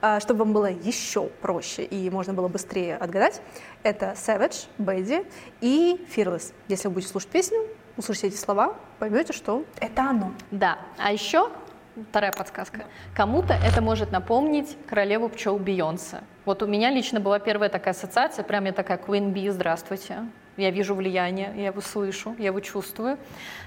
[0.00, 3.42] А, Чтобы вам было еще проще и можно было быстрее отгадать,
[3.82, 5.26] это Savage, Бэдди
[5.60, 6.52] и Fearless.
[6.68, 7.58] Если вы будете слушать песню,
[7.96, 10.32] услышите эти слова, поймете, что это оно.
[10.50, 10.78] Да.
[10.98, 11.50] А еще
[12.10, 12.84] вторая подсказка.
[13.14, 16.22] Кому-то это может напомнить королеву пчел Бейонсе.
[16.44, 20.18] Вот у меня лично была первая такая ассоциация, прям я такая Queen Bee, здравствуйте.
[20.56, 23.18] Я вижу влияние, я его слышу, я его чувствую.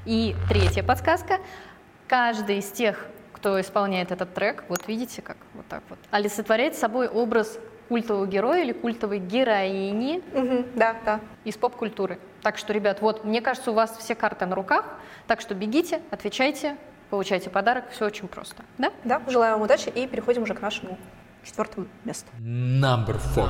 [0.05, 1.39] И третья подсказка.
[2.07, 7.07] Каждый из тех, кто исполняет этот трек, вот видите, как вот так вот, олицетворяет собой
[7.07, 10.21] образ культового героя или культовой героини
[10.75, 11.19] Да, да.
[11.43, 12.19] из поп-культуры.
[12.41, 14.86] Так что, ребят, вот, мне кажется, у вас все карты на руках,
[15.28, 16.78] так что бегите, отвечайте,
[17.10, 18.63] получайте подарок, все очень просто.
[18.78, 18.91] Да?
[19.04, 20.97] Да, желаю вам удачи и переходим уже к нашему
[21.43, 22.28] четвертому месту.
[22.39, 23.49] Number four.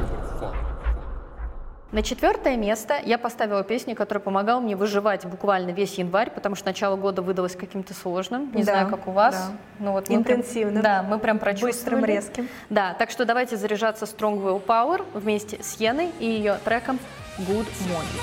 [1.92, 6.68] На четвертое место я поставила песню, которая помогала мне выживать буквально весь январь, потому что
[6.68, 8.52] начало года выдалось каким-то сложным.
[8.54, 9.34] Не Да, знаю, как у вас.
[9.34, 9.52] да.
[9.80, 10.84] Ну, вот мы прям- Интенсивным.
[10.84, 12.02] да, мы прям прочувствовали.
[12.02, 12.48] Быстрым, резким.
[12.70, 17.00] Да, так что давайте заряжаться Strong Will Power вместе с Йеной и ее треком
[17.48, 18.20] Good Morning.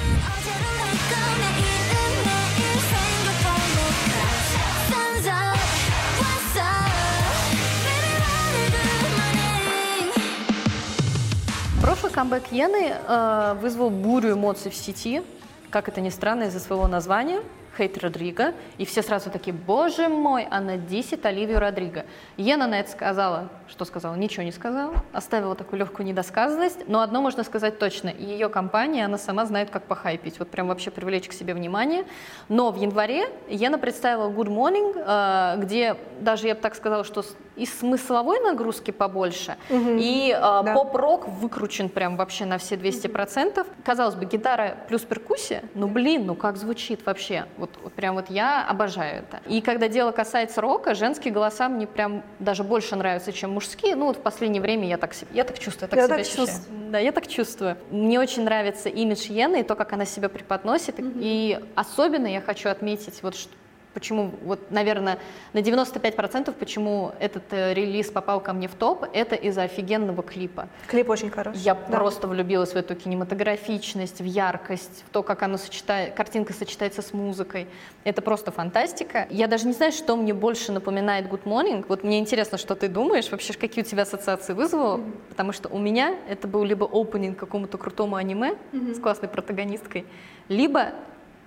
[11.81, 15.23] Прошлый камбэк Йены э, вызвал бурю эмоций в сети,
[15.71, 17.41] как это ни странно, из-за своего названия.
[17.77, 22.05] Хейт Родриго, и все сразу такие, боже мой, она десит Оливию Родриго.
[22.37, 27.21] Йена на это сказала, что сказала, ничего не сказала, оставила такую легкую недосказанность, но одно
[27.21, 31.33] можно сказать точно, ее компания, она сама знает, как похайпить, вот прям вообще привлечь к
[31.33, 32.05] себе внимание.
[32.49, 37.25] Но в январе Йена представила Good Morning, э, где даже, я бы так сказала, что
[37.57, 40.75] и смысловой нагрузки побольше, и э, Да.
[40.75, 43.67] поп-рок выкручен прям вообще на все 200%.
[43.85, 47.47] Казалось бы, гитара плюс перкуссия, ну блин, ну как звучит вообще?
[47.67, 49.41] Вот, вот прям вот я обожаю это.
[49.49, 53.97] И когда дело касается рока, женские голоса мне прям даже больше нравятся, чем мужские.
[53.97, 56.27] Ну вот в последнее время я так, я так чувствую, я так Я себя так
[56.27, 56.47] ощущаю.
[56.47, 56.91] чувствую.
[56.91, 57.77] Да, я так чувствую.
[57.91, 60.97] Мне очень нравится имидж Йены и то, как она себя преподносит.
[60.99, 63.53] И особенно я хочу отметить вот что
[63.97, 65.19] Почему, вот, наверное,
[65.55, 70.69] на 95% почему этот э, релиз попал ко мне в топ, это из-за офигенного клипа.
[70.87, 71.61] Клип очень хороший.
[71.61, 71.97] Я Да.
[71.97, 77.15] просто влюбилась в эту кинематографичность, в яркость, в то, как оно сочетает, картинка сочетается с
[77.15, 77.69] музыкой.
[78.05, 79.27] Это просто фантастика.
[79.31, 81.87] Я даже не знаю, что мне больше напоминает Good Morning.
[81.89, 85.79] Вот мне интересно, что ты думаешь, вообще какие у тебя ассоциации вызвало, потому что у
[85.79, 90.05] меня это был либо опенинг какому-то крутому аниме с классной протагонисткой,
[90.51, 90.93] либо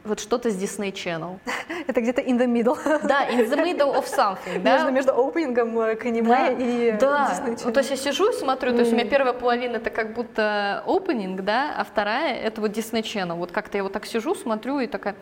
[0.03, 1.39] вот что-то с Disney Channel.
[1.87, 2.77] Это где-то in the middle.
[3.07, 4.73] Да, in the middle of something, да?
[4.77, 7.31] Между, между опенингом э, к аниме Да, и да.
[7.31, 7.71] Disney Ну, Channel.
[7.71, 10.83] то есть я сижу и смотрю, то есть у меня первая половина это как будто
[10.87, 13.35] опенинг, да, а вторая это вот Disney Channel.
[13.35, 15.15] Вот как-то я вот так сижу, смотрю и такая,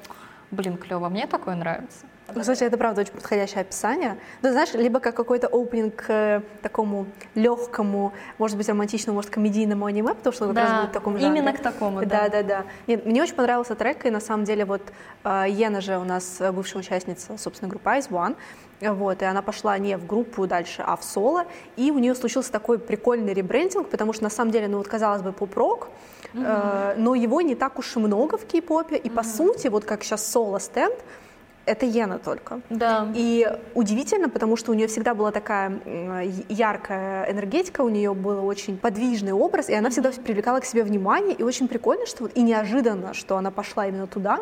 [0.51, 2.05] блин, клево, мне такое нравится.
[2.33, 4.17] Ну, Кстати, это правда очень подходящее описание.
[4.41, 7.05] Ну, знаешь, либо как какой-то опенинг к такому
[7.35, 11.17] легкому, может быть, романтичному, может, комедийному аниме, потому что как Да, раз будет в таком
[11.17, 11.39] жанре.
[11.39, 12.27] именно к такому, да.
[12.27, 12.63] Да, да, да.
[12.87, 14.81] Нет, мне очень понравился трек, и на самом деле вот
[15.23, 19.25] э, Йена же у нас э, бывшая участница, собственно, группы Ice One, Э, вот, и
[19.25, 23.33] она пошла не в группу дальше, а в соло, и у нее случился такой прикольный
[23.33, 25.89] ребрендинг, потому что на самом деле, ну вот казалось бы, поп-рок,
[26.33, 30.03] э, но его не так уж и много в кей-попе, и по сути, вот как
[30.03, 30.95] сейчас соло-стенд,
[31.67, 32.61] это Йена только.
[32.69, 33.07] Да.
[33.13, 35.79] И удивительно, потому что у нее всегда была такая
[36.47, 41.35] яркая энергетика, у нее был очень подвижный образ, и она всегда привлекала к себе внимание.
[41.35, 44.39] И очень прикольно, что и неожиданно, что она пошла именно туда.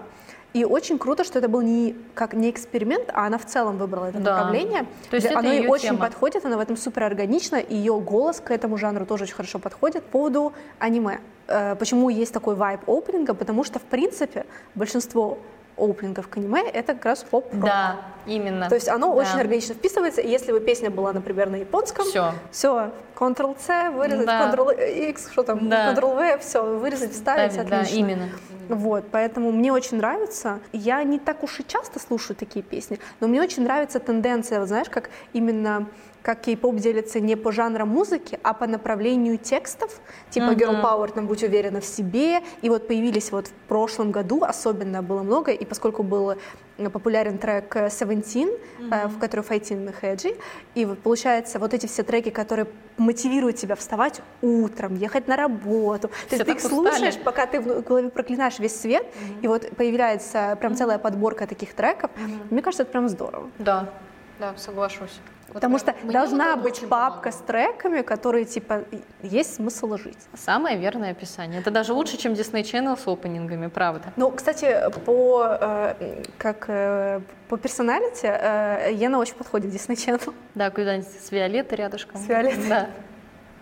[0.56, 4.06] И очень круто, что это был не как не эксперимент, а она в целом выбрала
[4.06, 4.38] это Да.
[4.38, 4.86] направление.
[5.10, 6.00] То есть оно ей очень тема.
[6.00, 9.60] подходит, она в этом супер органична, и ее голос к этому жанру тоже очень хорошо
[9.60, 10.04] подходит.
[10.06, 11.20] По поводу аниме.
[11.48, 13.34] Э, Почему есть такой вайб опенинга?
[13.34, 15.38] Потому что, в принципе, большинство
[15.78, 17.64] опенингов к аниме— это как раз поп-рок.
[17.64, 18.70] Да, именно.
[18.70, 19.22] То есть оно Да.
[19.22, 22.32] очень органично вписывается, и если бы песня была, например, на японском, Всё.
[22.52, 24.52] все, Ctrl-C, вырезать, Да.
[24.52, 25.94] Ctrl-X, что там, Да.
[25.94, 27.96] Ctrl-V, все, вырезать, вставить, Ставить, да, отлично.
[27.98, 28.30] именно.
[28.70, 30.60] Вот, поэтому мне очень нравится.
[30.72, 34.68] Я не так уж и часто слушаю такие песни, но мне очень нравится тенденция, вот
[34.68, 35.86] знаешь, как именно
[36.26, 41.28] как кей-поп делится не по жанрам музыки, а по направлению текстов, типа Girl Power, там,
[41.28, 42.42] будь уверена в себе.
[42.64, 47.38] И вот появились вот в прошлом году, особенно было много, и поскольку был э, популярен
[47.38, 48.50] трек э, Seventeen,
[48.92, 50.36] э, в который Файтин Хэджи,
[50.74, 52.66] и вот получается вот эти все треки, которые
[52.98, 56.08] мотивируют тебя вставать утром, ехать на работу.
[56.08, 56.90] То Все есть ты их так устали.
[56.90, 59.06] слушаешь, пока ты в голове проклинаешь весь свет,
[59.44, 62.10] и вот появляется прям целая подборка таких треков.
[62.50, 63.52] Мне кажется, это прям здорово.
[63.60, 63.92] Да,
[64.40, 65.20] да, соглашусь.
[65.47, 67.47] Вот Потому что мне должна быть папка с помогло.
[67.47, 68.84] треками, которые типа
[69.21, 70.17] есть смысл жить.
[70.34, 71.60] Самое верное описание.
[71.60, 74.12] Это даже лучше, чем Disney Channel с опенингами, правда.
[74.15, 80.34] Ну, кстати, по э, как э, по персоналити э, Ена очень подходит Disney Channel.
[80.55, 82.19] Да, куда-нибудь с Виолеттой рядышком.
[82.19, 82.67] С Виолеттой.
[82.67, 82.88] Да.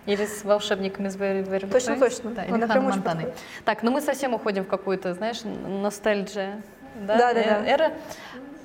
[0.06, 2.30] Или с волшебником из Very Точно, точно.
[2.30, 3.34] Да, Она прям очень подходит.
[3.64, 6.62] Так, ну мы совсем уходим в какую-то, знаешь, ностальджия.
[6.94, 7.92] Да, Да, да, э- да.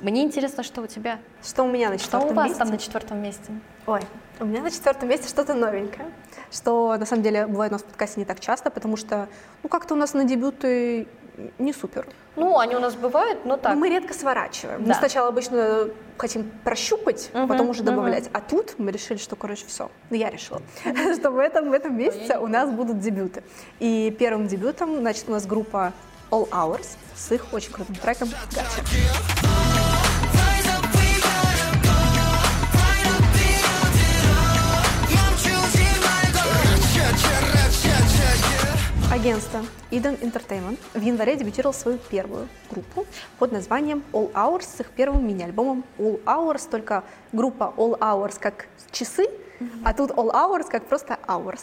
[0.01, 1.19] Мне интересно, что у тебя.
[1.43, 2.59] Что у меня на Что четвертом у вас месте?
[2.59, 3.51] там на четвертом месте?
[3.85, 4.01] Ой,
[4.39, 6.07] у меня на четвертом месте что-то новенькое,
[6.51, 9.27] что на самом деле бывает у нас в подкасте не так часто, потому что,
[9.63, 11.07] ну, как-то у нас на дебюты
[11.57, 12.07] не супер.
[12.35, 13.73] Ну, они у нас бывают, но так.
[13.73, 14.81] Ну, мы редко сворачиваем.
[14.81, 14.93] Мы Да.
[14.93, 18.29] сначала обычно хотим прощупать, Мгм, потом уже добавлять.
[18.33, 19.89] А тут мы решили, что, короче, все.
[20.09, 20.61] Ну, я решила,
[21.17, 23.43] что в этом, в этом месяце у нас будут дебюты.
[23.79, 25.91] И первым дебютом, значит, у нас группа
[26.31, 29.88] All Hours с их очень крутым треком «Gotcha».
[39.19, 39.59] Агентство
[39.91, 43.05] Eden Entertainment в январе дебютировал свою первую группу
[43.37, 47.03] под названием All Hours с их первым мини-альбомом All Hours, только
[47.33, 49.27] группа All Hours как часы,
[49.83, 51.59] а тут All Hours как просто Hours.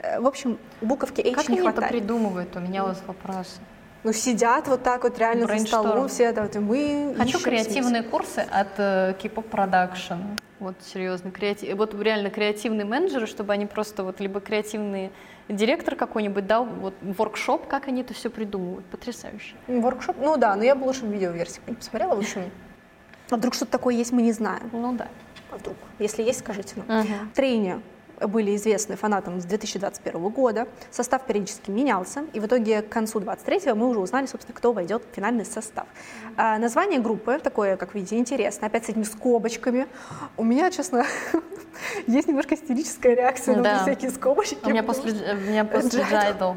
[0.00, 1.92] Э, В общем, буковки H Как не они это хватает.
[1.92, 2.56] придумывают?
[2.56, 3.60] У меня вот вопрос.
[4.02, 8.02] Ну, сидят вот так вот реально за столом все, это вот, и мы Хочу креативные
[8.02, 10.36] курсы от э, K-pop Production.
[10.58, 11.76] Вот серьезно, креатив...
[11.76, 15.12] вот реально креативные менеджеры, чтобы они просто вот либо креативные
[15.50, 18.86] директор какой-нибудь дал вот воркшоп, как они это все придумывают.
[18.86, 19.56] Потрясающе.
[19.66, 20.16] Воркшоп?
[20.18, 22.14] Ну да, но я бы лучше видеоверсии не посмотрела.
[22.14, 22.50] В общем,
[23.30, 24.68] а вдруг что-то такое есть, мы не знаем.
[24.72, 25.08] Ну да.
[25.50, 25.76] А вдруг?
[25.98, 27.00] Если есть, скажите нам.
[27.00, 27.30] Мгм.
[27.34, 27.80] Trainee
[28.26, 30.66] были известны фанатам с 2021 года.
[30.90, 35.02] Состав периодически менялся, и в итоге к концу 23 мы уже узнали, собственно, кто войдет
[35.10, 35.86] в финальный состав.
[36.36, 39.86] А, название группы такое, как видите, интересное, опять с этими скобочками.
[40.36, 41.04] У меня, честно,
[42.06, 43.82] есть немножко истерическая реакция на Да.
[43.82, 44.58] всякие скобочки.
[44.62, 46.14] У меня после, у меня после Джайдл.
[46.14, 46.52] Джайдл.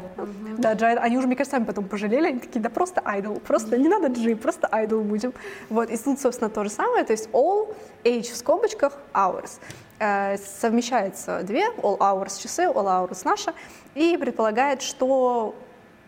[0.58, 3.76] Да, Джайд, они уже, мне кажется, сами потом пожалели, они такие, да просто I-DLE, просто
[3.76, 5.32] не надо G, просто I-DLE будем.
[5.70, 7.74] Вот, и тут, собственно, то же самое, то есть all,
[8.04, 9.60] H в скобочках, hours.
[10.00, 13.54] Э, совмещается две, all hours часы, all hours наша,
[13.94, 15.54] и предполагает, что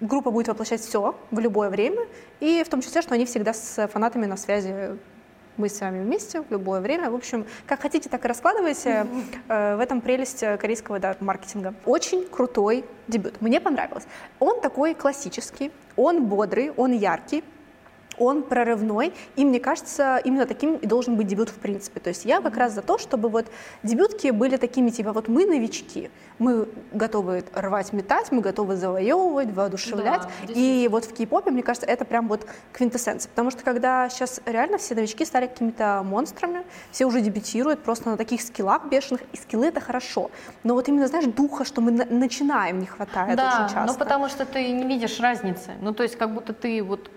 [0.00, 2.04] группа будет воплощать все в любое время,
[2.40, 4.98] и в том числе, что они всегда с фанатами на связи
[5.56, 7.10] мы с вами вместе в любое время.
[7.10, 9.06] В общем, как хотите, так и раскладывайте.
[9.48, 11.72] Э, В этом прелесть корейского да, маркетинга.
[11.84, 13.40] Очень крутой дебют.
[13.40, 14.04] Мне понравилось.
[14.40, 17.44] Он такой классический, он бодрый, он яркий.
[18.18, 22.00] Он прорывной, и мне кажется, именно таким и должен быть дебют в принципе.
[22.00, 23.46] То есть я как раз за то, чтобы вот
[23.82, 30.22] дебютки были такими, типа, вот мы новички, мы готовы рвать, метать, мы готовы завоевывать, воодушевлять.
[30.22, 33.28] Да, и вот в кей-попе, мне кажется, это прям вот квинтэссенция.
[33.30, 38.16] Потому что когда сейчас реально все новички стали какими-то монстрами, все уже дебютируют просто на
[38.16, 40.30] таких скиллах бешеных, и скиллы это хорошо.
[40.62, 43.92] Но вот именно, знаешь, духа, что мы на- начинаем, не хватает да, очень часто.
[43.92, 45.72] ну потому что ты не видишь разницы.
[45.80, 47.10] Ну то есть как будто ты вот,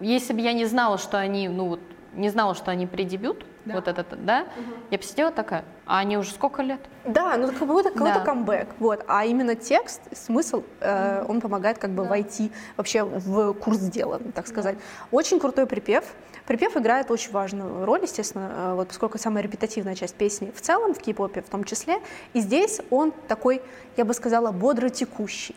[0.00, 1.80] если бы я не знала, что они, ну вот,
[2.14, 4.46] не знала, что они предебют, вот этот, да,
[4.90, 6.80] я бы сидела такая, а они уже сколько лет?
[7.04, 8.24] Да, ну как будто какой-то Да.
[8.24, 9.04] камбэк, вот.
[9.08, 14.46] А именно текст, смысл, э, он помогает как бы войти вообще в курс дела, так
[14.46, 14.78] сказать.
[15.10, 16.04] Очень крутой припев.
[16.46, 20.94] Припев играет очень важную роль, естественно, э, вот поскольку самая репетативная часть песни в целом,
[20.94, 22.00] в кей-попе в том числе.
[22.32, 23.60] И здесь он такой,
[23.98, 25.54] я бы сказала, бодро текущий.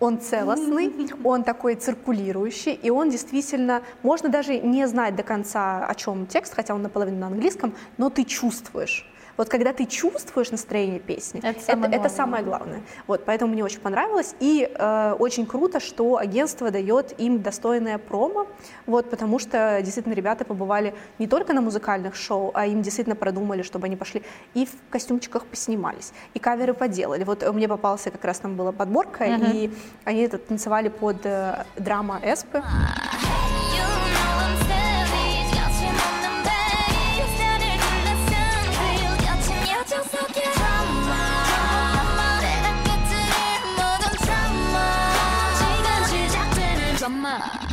[0.00, 0.92] Он целостный,
[1.24, 6.54] он такой циркулирующий, и он действительно, можно даже не знать до конца, о чем текст,
[6.54, 9.06] хотя он наполовину на английском, но ты чувствуешь.
[9.36, 12.08] Вот когда ты чувствуешь настроение песни, Это самое это главное.
[12.08, 12.82] самое главное.
[13.06, 14.34] Вот, поэтому мне очень понравилось.
[14.40, 18.46] И э, очень круто, что агентство дает им достойное промо,
[18.86, 23.62] вот, потому что действительно ребята побывали не только на музыкальных шоу, а им действительно продумали,
[23.62, 24.22] чтобы они пошли
[24.54, 27.24] и в костюмчиках поснимались, и каверы поделали.
[27.24, 29.70] Вот мне попался как раз там была подборка, и
[30.04, 32.62] они это танцевали под э, драма Эспы.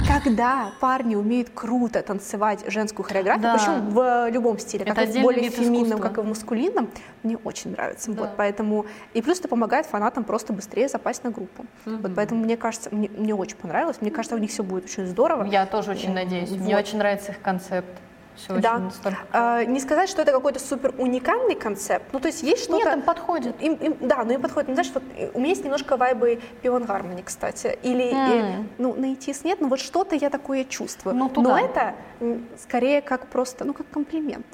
[0.07, 3.53] Когда парни умеют круто танцевать женскую хореографию, Да.
[3.57, 6.89] причем в любом стиле, Это как и в более феминном, как и в маскулинном,
[7.23, 8.11] мне очень нравится.
[8.11, 8.21] Да.
[8.21, 11.65] Вот, поэтому и плюс это помогает фанатам просто быстрее запасть на группу.
[11.85, 13.97] Вот, поэтому мне кажется, мне, мне очень понравилось.
[14.01, 15.45] Мне кажется, у них все будет очень здорово.
[15.45, 16.49] Я тоже очень надеюсь.
[16.51, 16.83] Мне Вот.
[16.85, 17.89] очень нравится их концепт.
[18.35, 18.73] Все Да.
[18.75, 19.17] очень настолько...
[19.31, 22.05] А, не сказать, что это какой-то супер уникальный концепт.
[22.11, 22.85] Ну, то есть есть что-то...
[22.85, 23.61] Нет, им подходит.
[23.61, 24.69] Им, им- да, но им подходит.
[24.69, 27.77] Ну, знаешь, вот э, у меня есть немножко вайбы Пион Гармони, кстати.
[27.83, 28.69] Или, э, М.
[28.77, 31.15] ну, на ETS нет, но вот что-то я такое чувствую.
[31.15, 31.59] Ну, но туда.
[31.61, 34.45] это м, скорее как просто, ну, как комплимент.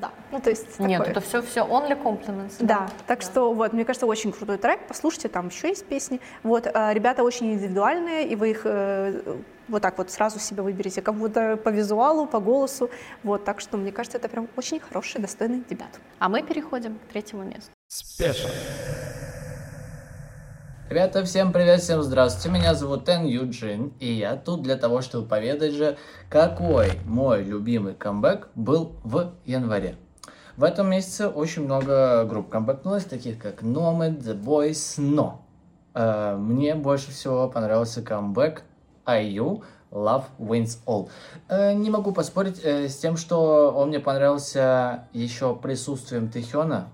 [0.00, 0.10] Да.
[0.30, 1.12] Ну, то есть Нет, такое.
[1.12, 2.54] это все, все only compliments.
[2.60, 4.80] Да, так что вот, мне кажется, очень крутой трек.
[4.88, 6.20] Послушайте, там еще есть песни.
[6.42, 11.02] Вот, э, ребята очень индивидуальные, и вы их э, вот так вот сразу себе выберете,
[11.02, 12.90] как будто по визуалу, по голосу.
[13.22, 15.88] Вот, так что мне кажется, это прям очень хороший, достойный дебют.
[16.18, 17.70] А мы переходим к третьему месту.
[17.88, 18.50] Special.
[20.88, 25.26] Ребята, всем привет, всем здравствуйте, меня зовут Тен Юджин, и я тут для того, чтобы
[25.26, 25.96] поведать же,
[26.30, 29.96] какой мой любимый камбэк был в январе.
[30.56, 35.42] В этом месяце очень много групп камбэкнулось, таких как Nomad, The Boys, но
[35.92, 38.62] э, мне больше всего понравился камбэк
[39.06, 41.08] IU Love Wins All.
[41.48, 46.90] Э, не могу поспорить э, с тем, что он мне понравился еще присутствием Тэхёна,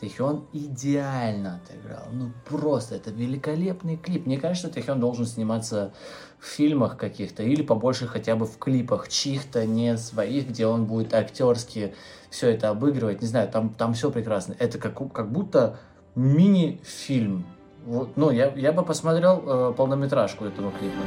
[0.00, 2.04] Тэхён идеально отыграл.
[2.12, 4.26] Ну просто, это великолепный клип.
[4.26, 5.92] Мне кажется, Тэхён должен сниматься
[6.38, 11.14] в фильмах каких-то или побольше хотя бы в клипах чьих-то, не своих, где он будет
[11.14, 11.94] актерски
[12.30, 13.22] все это обыгрывать.
[13.22, 14.54] Не знаю, там, там все прекрасно.
[14.58, 15.78] Это как, как будто
[16.14, 17.44] мини-фильм.
[17.84, 20.98] Вот, ну, я, я бы посмотрел э, полнометражку этого клипа.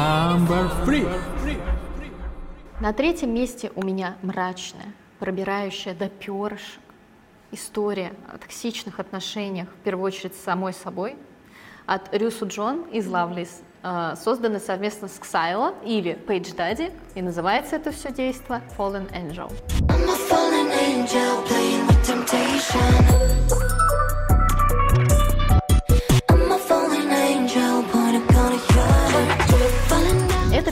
[0.00, 1.06] Number three.
[2.80, 6.80] На третьем месте у меня мрачная, пробирающая до перышек
[7.52, 11.16] история о токсичных отношениях, в первую очередь с самой собой,
[11.84, 13.50] от Рюсу Джон из Loveless
[13.82, 19.52] э, созданы совместно с Ксайло или Page Daddy, и называется это все действо Fallen Angel.
[19.88, 23.79] I'm a fallen angel playing with temptation.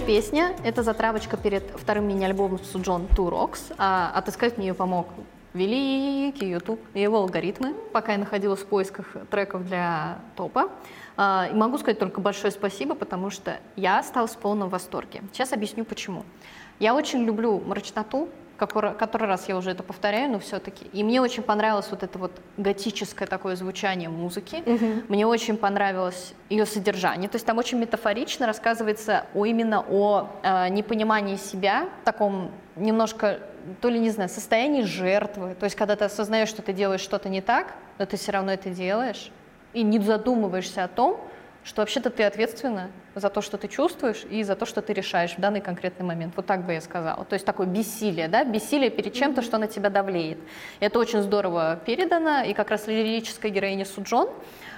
[0.09, 5.07] Песня, это затравочка перед вторым мини-альбомом Суджон Two Rocks, а отыскать мне ее помог
[5.53, 10.71] великий YouTube и его алгоритмы, пока я находилась в поисках треков для топа.
[11.19, 15.21] А, И могу сказать только большое спасибо, потому что я осталась в полном восторге.
[15.35, 16.25] Сейчас объясню почему.
[16.79, 20.87] Я очень люблю мрачноту, который, который раз я уже это повторяю, но все-таки.
[20.93, 24.63] И мне очень понравилось вот это вот готическое такое звучание музыки.
[25.09, 27.29] Мне очень понравилось ее содержание.
[27.29, 33.39] То есть там очень метафорично рассказывается о, именно о э, непонимании себя, таком немножко,
[33.81, 35.55] то ли, не знаю, состоянии жертвы.
[35.59, 38.53] То есть когда ты осознаешь, что ты делаешь что-то не так, но ты все равно
[38.53, 39.31] это делаешь,
[39.73, 41.21] и не задумываешься о том,
[41.65, 45.35] что вообще-то ты ответственна за то, что ты чувствуешь, и за то, что ты решаешь
[45.35, 46.35] в данный конкретный момент.
[46.37, 47.25] Вот так бы я сказала.
[47.25, 50.39] То есть такое бессилие, да, бессилие перед чем-то, что на тебя давлеет.
[50.81, 54.31] Это очень здорово передано, и как раз лирическая героиня Суджон,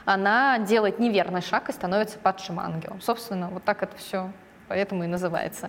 [0.05, 3.01] она делает неверный шаг и становится падшим ангелом.
[3.01, 4.31] Собственно, вот так это все
[4.71, 5.69] поэтому и называется.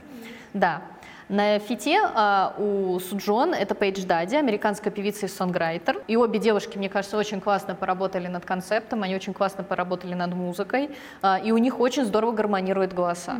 [0.53, 0.83] Да.
[1.31, 6.03] На фите а, у Суджон это Пейдж Дади, американская певица и сонграйтер.
[6.09, 10.33] И обе девушки, мне кажется, очень классно поработали над концептом, они очень классно поработали над
[10.33, 10.89] музыкой,
[11.21, 13.37] а, и у них очень здорово гармонируют голоса.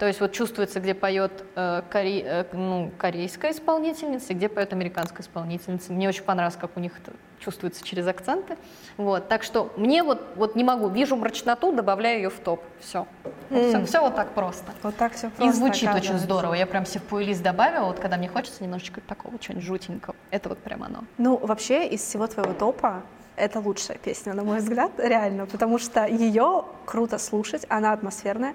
[0.00, 4.72] То есть вот чувствуется, где поет э, коре- э, ну, корейская исполнительница и где поет
[4.72, 5.92] американская исполнительница.
[5.92, 8.56] Мне очень понравилось, как у них это чувствуется через акценты.
[8.96, 12.62] Вот, так что мне вот, вот не могу, вижу мрачноту, добавляю ее в топ.
[12.80, 13.06] Все.
[13.48, 14.72] Все, вот так просто.
[14.82, 15.54] Вот так все И просто.
[15.54, 16.54] звучит очень здорово.
[16.54, 20.14] Я прям себе в плейлист добавила, вот когда мне хочется немножечко такого чего-нибудь жутенького.
[20.30, 21.04] Это вот прям оно.
[21.18, 23.02] Ну, вообще, из всего твоего топа
[23.40, 28.54] это лучшая песня, на мой взгляд, реально, потому что ее круто слушать, она атмосферная,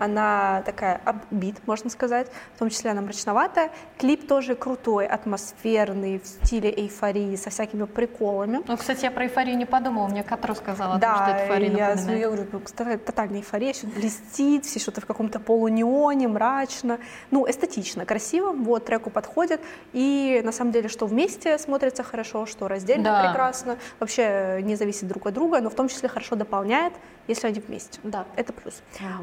[0.00, 3.70] она такая апбит, можно сказать, в том числе она мрачноватая.
[3.98, 8.60] Клип тоже крутой, атмосферный, в стиле эйфории, со всякими приколами.
[8.66, 11.70] Ну, кстати, я про эйфорию не подумала, мне Катро сказала, о том, что Да, эйфория
[11.70, 12.20] я, напоминает.
[12.20, 16.98] я говорю, ну, кстати, тотальная эйфория, все блестит, все что-то в каком-то полунеоне, мрачно.
[17.30, 19.60] Ну, эстетично, красиво, вот, треку подходит.
[19.92, 23.22] И на самом деле, что вместе смотрится хорошо, что раздельно Да.
[23.28, 23.76] прекрасно.
[24.00, 24.25] Вообще
[24.62, 26.92] не зависит друг от друга, но в том числе хорошо дополняет,
[27.28, 28.00] если они вместе.
[28.02, 28.24] Да.
[28.36, 28.82] Это плюс.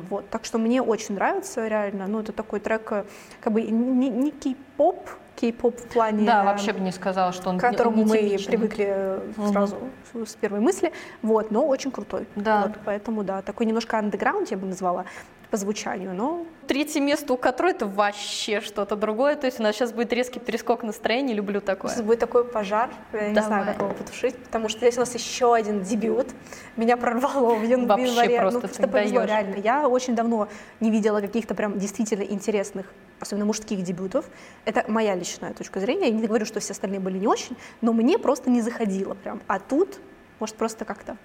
[0.09, 2.07] Вот, так что мне очень нравится, реально.
[2.07, 3.05] Ну, это такой трек, э,
[3.39, 6.25] как бы не, кей-поп, кей-поп в плане...
[6.25, 9.77] Да, вообще бы не сказала, что он к которому мы привыкли э, сразу
[10.13, 10.91] с первой мысли,
[11.21, 12.27] вот, но очень крутой.
[12.35, 12.63] Да.
[12.67, 15.05] Вот, поэтому, да, такой немножко андеграунд я бы назвала
[15.53, 19.35] по звучанию, но Третье место у Катро это вообще что-то другое.
[19.35, 21.91] То есть у нас сейчас будет резкий перескок настроения, люблю такое.
[21.91, 23.65] сейчас будет такой пожар, я не знаю, Давай.
[23.75, 26.29] как его потушить, потому что здесь у нас еще один дебют.
[26.75, 28.39] Меня прорвало в ян- в Вообще январе.
[28.39, 29.29] просто ну, просто повезло, даешь.
[29.29, 29.55] реально.
[29.57, 30.47] Я очень давно
[30.79, 32.87] не видела каких-то прям действительно интересных,
[33.19, 34.25] особенно мужских дебютов.
[34.65, 36.07] Это моя личная точка зрения.
[36.07, 39.39] Я не говорю, что все остальные были не очень, но мне просто не заходило прям.
[39.45, 39.99] А тут,
[40.39, 41.15] может, просто как-то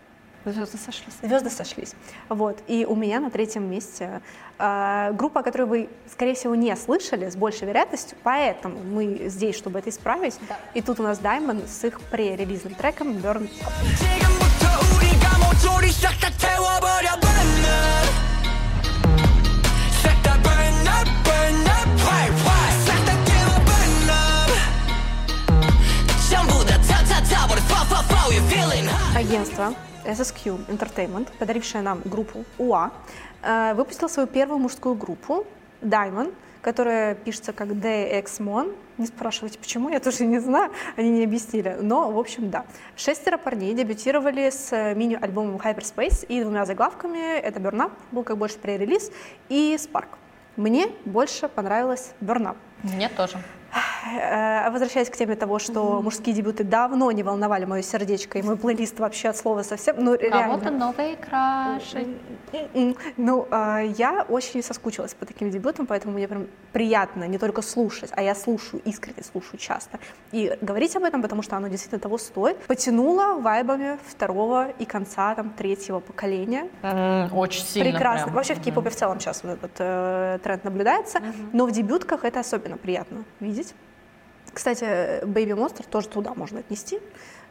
[0.44, 1.14] Звезды сошлись.
[1.22, 1.94] Звезды сошлись.
[2.28, 2.58] Вот.
[2.66, 4.22] И у меня на третьем месте
[4.58, 9.80] э, группа, которую вы, скорее всего, не слышали с большей вероятностью, поэтому мы здесь, чтобы
[9.80, 10.36] это исправить.
[10.48, 10.56] Да.
[10.74, 13.48] И тут у нас Даймон с их пререлизным треком Burn.
[21.24, 22.57] Burn up,
[29.16, 32.92] Агентство SSQ Entertainment, подарившее нам группу УА,
[33.42, 35.44] э, выпустило свою первую мужскую группу
[35.82, 36.32] Diamond,
[36.62, 38.76] которая пишется как DXMON.
[38.98, 41.76] Не спрашивайте, почему, я тоже не знаю, они не объяснили.
[41.80, 42.64] Но, в общем, да.
[42.96, 47.38] Шестеро парней дебютировали с э, мини-альбомом Hyperspace и двумя заглавками.
[47.38, 49.10] Это Burn Up, был как больше пререлиз,
[49.48, 50.08] и Spark.
[50.56, 52.56] Мне больше понравилось Burn Up.
[52.84, 53.38] Мне тоже.
[53.72, 58.56] Э, Возвращаясь к теме того, что мужские дебюты давно не волновали мое сердечко и мой
[58.56, 60.42] плейлист вообще от слова совсем, ну реально.
[60.58, 62.06] Кого-то новые краши.
[62.52, 62.96] М-м.
[63.16, 68.10] Ну, а, я очень соскучилась по таким дебютам, поэтому мне прям приятно не только слушать,
[68.14, 69.98] а я слушаю, искренне слушаю часто.
[70.32, 72.58] И говорить об этом, потому что оно действительно того стоит.
[72.66, 76.68] Потянула вайбами второго и конца там третьего поколения.
[76.82, 78.24] М, Очень сильно Прекрасно.
[78.24, 78.34] прям.
[78.36, 81.20] Вообще в кей-попе в целом сейчас вот этот э, тренд наблюдается,
[81.52, 83.74] но в дебютках это особенно приятно видеть увидеть.
[84.52, 84.84] Кстати,
[85.24, 87.00] Baby Monster тоже туда можно отнести.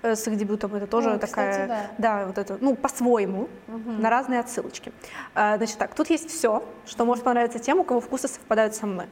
[0.04, 2.26] э, С их дебютом это тоже О, такая, кстати, да.
[2.28, 4.92] вот это, ну, по-своему, на разные отсылочки.
[5.34, 8.86] А, Значит, так, тут есть все, что может понравиться тем, у кого вкусы совпадают со
[8.86, 9.06] мной.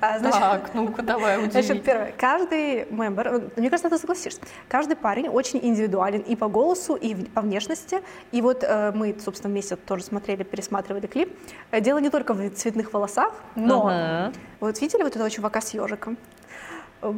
[0.00, 1.80] А, значит, Так, ну-ка давай Значит, удиви.
[1.84, 2.12] первое.
[2.18, 7.14] Каждый мембер, э, мне кажется, ты согласишься, каждый парень очень индивидуален и по голосу, и
[7.14, 8.02] по внешности.
[8.32, 11.36] И вот э, мы, собственно, вместе тоже смотрели, пересматривали клип.
[11.72, 14.34] Дело не только в цветных волосах, но Мгм.
[14.60, 16.16] вот видели вот этого чувака с ежиком?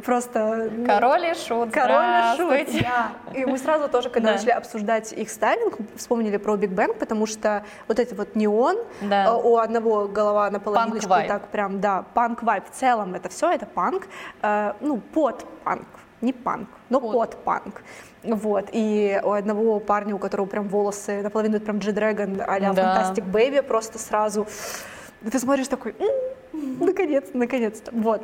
[0.03, 3.11] Просто ну, Король и шут, Король и шут, да.
[3.35, 4.35] И мы сразу тоже, когда Да.
[4.35, 9.25] начали обсуждать их стайлинг, вспомнили про Big Bang, потому что вот этот вот неон, Да.
[9.27, 11.27] э, у одного голова Панк-вайб.
[11.27, 12.63] так прям, да, панк-вайб.
[12.67, 14.07] В целом это все, это панк,
[14.41, 15.85] э, ну, под панк,
[16.21, 17.11] не панк, но Под.
[17.13, 17.83] под панк.
[18.23, 23.03] Вот, и у одного парня, у которого прям волосы наполовину прям G-Dragon а-ля Да.
[23.13, 24.47] Fantastic Baby, просто сразу
[25.31, 27.91] ты смотришь такой, «М, наконец-то, наконец-то.
[27.93, 28.23] Вот.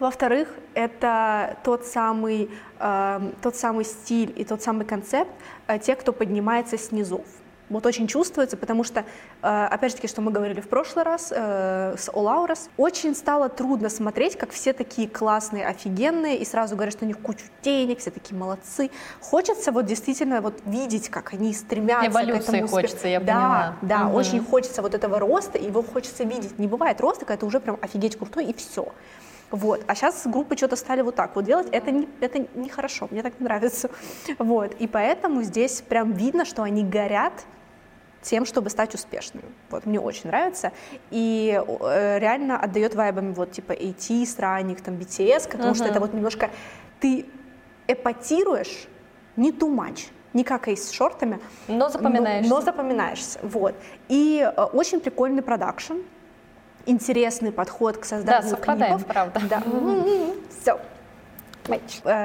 [0.00, 5.30] Во-вторых, это тот самый, эм, тот самый стиль и тот самый концепт,
[5.68, 7.22] э, те, кто поднимается снизу.
[7.68, 9.04] Вот очень чувствуется, потому что,
[9.42, 13.48] э, опять же таки, что мы говорили в прошлый раз э, с Auras, очень стало
[13.50, 17.98] трудно смотреть, как все такие классные, офигенные, и сразу говорят, что у них кучу денег,
[18.00, 18.90] все такие молодцы.
[19.20, 22.68] Хочется вот действительно вот видеть, как они стремятся к Эволюции этому успеху.
[22.68, 23.76] хочется, я да, поняла.
[23.82, 24.14] Да, Мгм.
[24.14, 26.58] очень хочется вот этого роста, его хочется видеть.
[26.58, 28.88] Не бывает роста, когда ты уже прям офигеть крутой, и все.
[29.50, 29.82] Вот.
[29.86, 31.68] А сейчас группы что-то стали вот так вот делать.
[31.72, 33.90] Это, не, это нехорошо, мне так не нравится.
[34.38, 34.74] Вот.
[34.78, 37.32] И поэтому здесь прям видно, что они горят
[38.22, 39.46] тем, чтобы стать успешными.
[39.70, 40.72] Вот, мне очень нравится.
[41.10, 45.90] И э, реально отдает вайбами вот типа AT, ранних, там BTS, потому что Мгм.
[45.92, 46.50] это вот немножко
[47.00, 47.26] ты
[47.88, 48.86] эпатируешь
[49.36, 52.50] не too much, не как и с шортами, Но запоминаешься.
[52.50, 53.38] но, но запоминаешься.
[53.42, 53.74] Вот.
[54.08, 55.94] И э, очень прикольный продакшн,
[56.86, 59.12] интересный подход к Да, созданию совпадаем, клипов.
[59.12, 59.40] правда.
[59.48, 59.62] Да.
[60.60, 60.78] Все.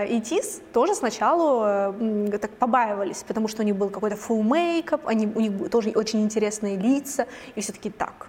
[0.07, 5.07] И Тис тоже сначала э, так побаивались, потому что у них был какой-то full мейкап,
[5.07, 8.27] они, у них тоже очень интересные лица, и все таки так.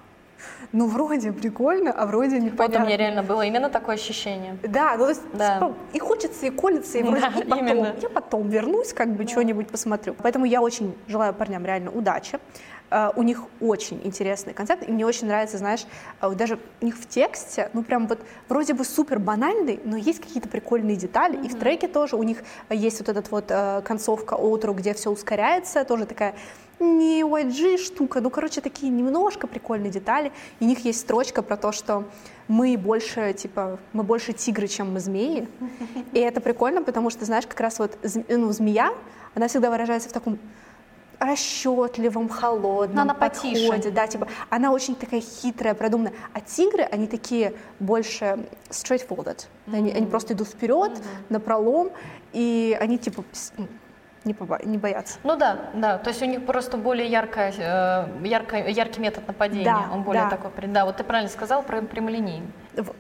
[0.72, 2.85] Ну, вроде прикольно, а вроде Вот непонятно.
[2.85, 4.59] у меня реально было именно такое ощущение.
[4.62, 5.55] Да, ну то есть Да.
[5.55, 7.95] типа, и хочется, и колется, и вроде Да, и потом, именно.
[8.03, 10.14] я потом вернусь, как бы что-нибудь посмотрю.
[10.22, 12.39] Поэтому я очень желаю парням реально удачи.
[12.91, 15.87] Э, у них очень интересный концепт, и мне очень нравится, знаешь,
[16.20, 20.20] вот даже у них в тексте, ну прям вот вроде бы супер банальный, но есть
[20.20, 23.53] какие-то прикольные детали, и в треке тоже у них есть вот этот вот
[23.84, 26.34] концовка outro, где все ускоряется, тоже такая
[26.78, 30.32] не YG штука, ну, короче, такие немножко прикольные детали.
[30.61, 32.05] И у них есть строчка про то, что
[32.49, 35.49] мы больше, типа, мы больше тигры, чем мы змеи.
[36.12, 38.93] И это прикольно, потому что, знаешь, как раз вот ну, змея,
[39.34, 40.39] она всегда выражается в таком
[41.19, 43.69] расчетливом, холодном Но она потише.
[43.69, 49.93] подходе, да, типа, она очень такая хитрая, продуманная, а тигры, они такие больше straightforward, они,
[49.93, 50.93] они просто идут вперед,
[51.29, 51.91] на пролом,
[52.33, 53.25] и они типа
[53.57, 53.67] ну,
[54.25, 55.19] не, поба- не боятся.
[55.23, 55.99] Ну да, да.
[55.99, 59.64] То есть у них просто более яркая, э, ярко- яркий метод нападения.
[59.64, 60.31] Да, Он более да.
[60.31, 60.51] такой.
[60.67, 62.49] Да, вот ты правильно сказал про прямолинейный.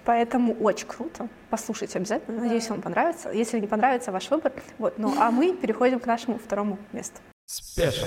[0.04, 1.28] Поэтому очень круто.
[1.50, 2.40] Послушайте обязательно.
[2.40, 3.30] Надеюсь, вам понравится.
[3.30, 4.52] Если не понравится, ваш выбор.
[4.78, 4.98] Вот.
[4.98, 7.20] Ну, а мы переходим к нашему второму месту.
[7.48, 8.06] Спешл.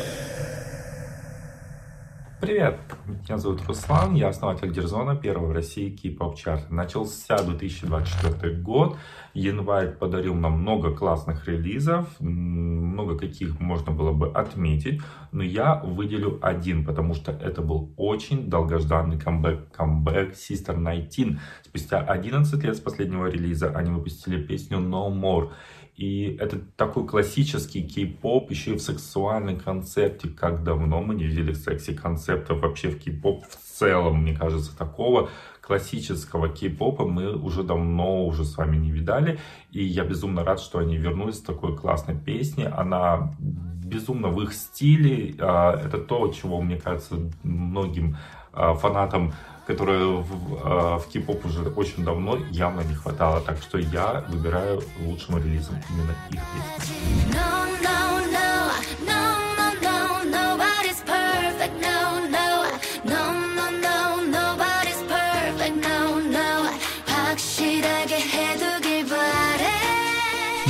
[2.42, 6.74] Привет, меня зовут Руслан, я основатель Дерзона, первого в России кей-поп чарта.
[6.74, 8.98] Начался 2024 год,
[9.34, 16.40] январь подарил нам много классных релизов, много каких можно было бы отметить, но я выделю
[16.42, 21.40] один, потому что это был очень долгожданный камбэк, камбэк Sister 19.
[21.64, 25.52] Спустя 11 лет с последнего релиза они выпустили песню No More.
[26.00, 30.30] И это такой классический кей-поп, еще и в сексуальном концепте.
[30.30, 35.30] Как давно мы не видели секси-концепта вообще в кей-поп в целом, мне кажется, такого
[35.60, 39.40] классического кей-попа мы уже давно уже с вами не видали.
[39.72, 42.68] И я безумно рад, что они вернулись с такой классной песней.
[42.68, 45.36] Она безумно в их стиле.
[45.40, 48.16] А, Это то, чего, мне кажется, многим
[48.54, 49.34] Э, фанатам,
[49.68, 53.42] которые в, э, в кей-поп уже очень давно явно не хватало.
[53.42, 57.00] Так что я выбираю лучшим релизом именно их песни.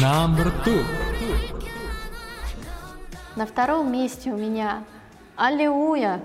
[0.01, 0.84] Number two.
[3.36, 4.84] На втором месте у меня
[5.38, 6.21] Аллилуйя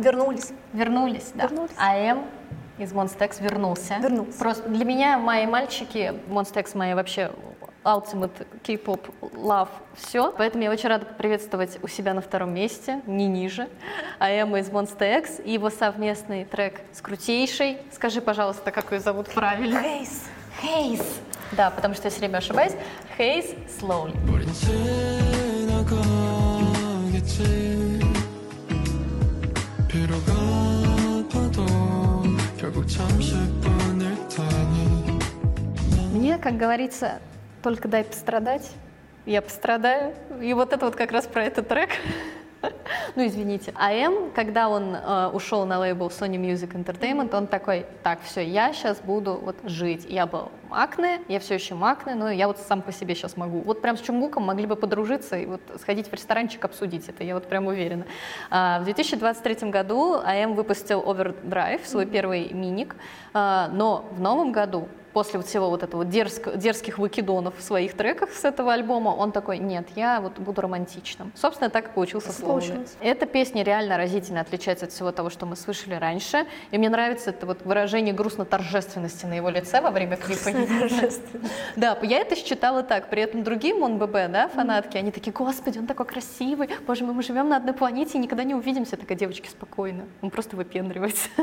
[0.00, 0.52] Вернулись.
[0.72, 1.46] Вернулись, да.
[1.46, 1.72] Вернулись.
[1.76, 2.24] АМ
[2.78, 3.98] из Monstex вернулся.
[3.98, 4.38] Вернулся.
[4.38, 7.30] Просто для меня мои мальчики, Monstex мои вообще
[7.84, 10.32] ultimate K-pop love, все.
[10.36, 13.68] Поэтому я очень рада приветствовать у себя на втором месте, не ниже,
[14.18, 17.78] АМ из Monster X и его совместный трек с Крутейшей.
[17.92, 19.80] Скажи, пожалуйста, как ее зовут правильно?
[19.82, 20.24] Хейс.
[20.60, 21.20] Хейс.
[21.52, 22.72] Да, потому что я все время ошибаюсь.
[23.18, 24.14] Haze Slowly.
[36.12, 37.20] Мне, как говорится,
[37.62, 38.70] только дай пострадать,
[39.26, 40.14] я пострадаю.
[40.40, 41.90] И вот это вот как раз про этот трек.
[43.16, 43.72] Ну, извините.
[43.76, 48.40] А М, когда он э, ушел на лейбл Sony Music Entertainment, он такой, так, все,
[48.44, 50.06] я сейчас буду вот жить.
[50.08, 53.60] Я был Макне, я все еще Макне, но я вот сам по себе сейчас могу.
[53.60, 57.34] Вот прям с Чумбуком могли бы подружиться и вот сходить в ресторанчик, обсудить это, я
[57.34, 58.04] вот прям уверена.
[58.50, 62.94] А, в 2023 году АМ выпустил Overdrive, свой первый миник,
[63.34, 67.94] А, но в новом году после вот всего вот этого дерзк- дерзких выкидонов в своих
[67.94, 71.32] треках с этого альбома, он такой, нет, я вот буду романтичным.
[71.34, 72.32] Собственно, так и получился.
[72.42, 72.96] Получилось.
[73.00, 76.46] Эта песня реально разительно отличается от всего того, что мы слышали раньше.
[76.70, 80.50] И мне нравится это вот выражение грустно-торжественности на его лице во время клипа.
[81.76, 83.10] Да, я это считала так.
[83.10, 87.22] При этом другие МонББ, да, фанатки, они такие, господи, он такой красивый, боже мой, мы
[87.22, 88.96] живем на одной планете и никогда не увидимся.
[88.96, 91.28] Такая, девочки, спокойно, он просто выпендривается.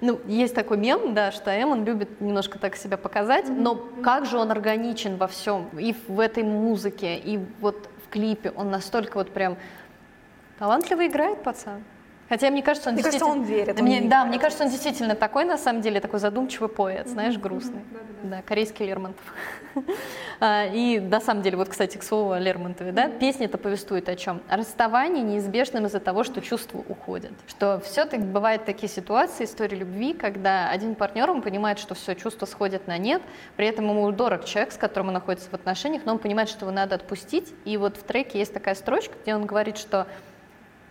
[0.00, 4.26] Ну, есть такой мем, да, что Эм, он любит немножко так себя показать, но как
[4.26, 9.16] же он органичен во всем, и в этой музыке, и вот в клипе, он настолько
[9.16, 9.56] вот прям
[10.58, 11.82] талантливо играет, пацан.
[12.32, 13.46] Хотя мне кажется, он Мне кажется, действительно...
[13.46, 14.28] он верит, он Мне- да, играет.
[14.28, 17.82] мне кажется, он действительно такой, на самом деле, такой задумчивый поэт, знаешь, грустный.
[18.22, 19.22] Да, корейский Лермонтов.
[20.40, 24.16] А, И на самом деле, вот, кстати, к слову о Лермонтове, да, песня-то повествует о
[24.16, 24.40] чем?
[24.48, 27.32] О расставании неизбежном из-за того, что чувства уходят.
[27.46, 32.46] Что все-таки бывают такие ситуации, истории любви, когда один партнер, он понимает, что все, чувства
[32.46, 33.20] сходят на нет,
[33.56, 36.64] при этом ему дорог человек, с которым он находится в отношениях, но он понимает, что
[36.64, 37.52] его надо отпустить.
[37.66, 40.06] И вот в треке есть такая строчка, где он говорит, что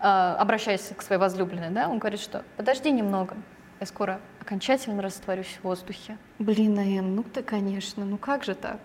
[0.02, 3.36] обращаясь к своей возлюбленной, да, он говорит, что подожди немного,
[3.80, 6.18] я скоро окончательно растворюсь в воздухе.
[6.39, 8.78] Блин, Наэн, ну ты, конечно, ну как же так?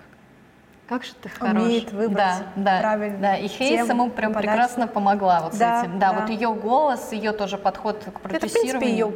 [0.88, 1.64] Как же ты хорош.
[1.64, 4.52] Умеет выбрать да, да, правильно Да, и Хейс ему прям подачу.
[4.52, 5.98] прекрасно помогла вот Да, с этим.
[5.98, 6.20] Да, да.
[6.20, 8.78] вот ее голос, ее тоже подход к Это, в продюсированию.
[8.78, 9.12] принципе, ее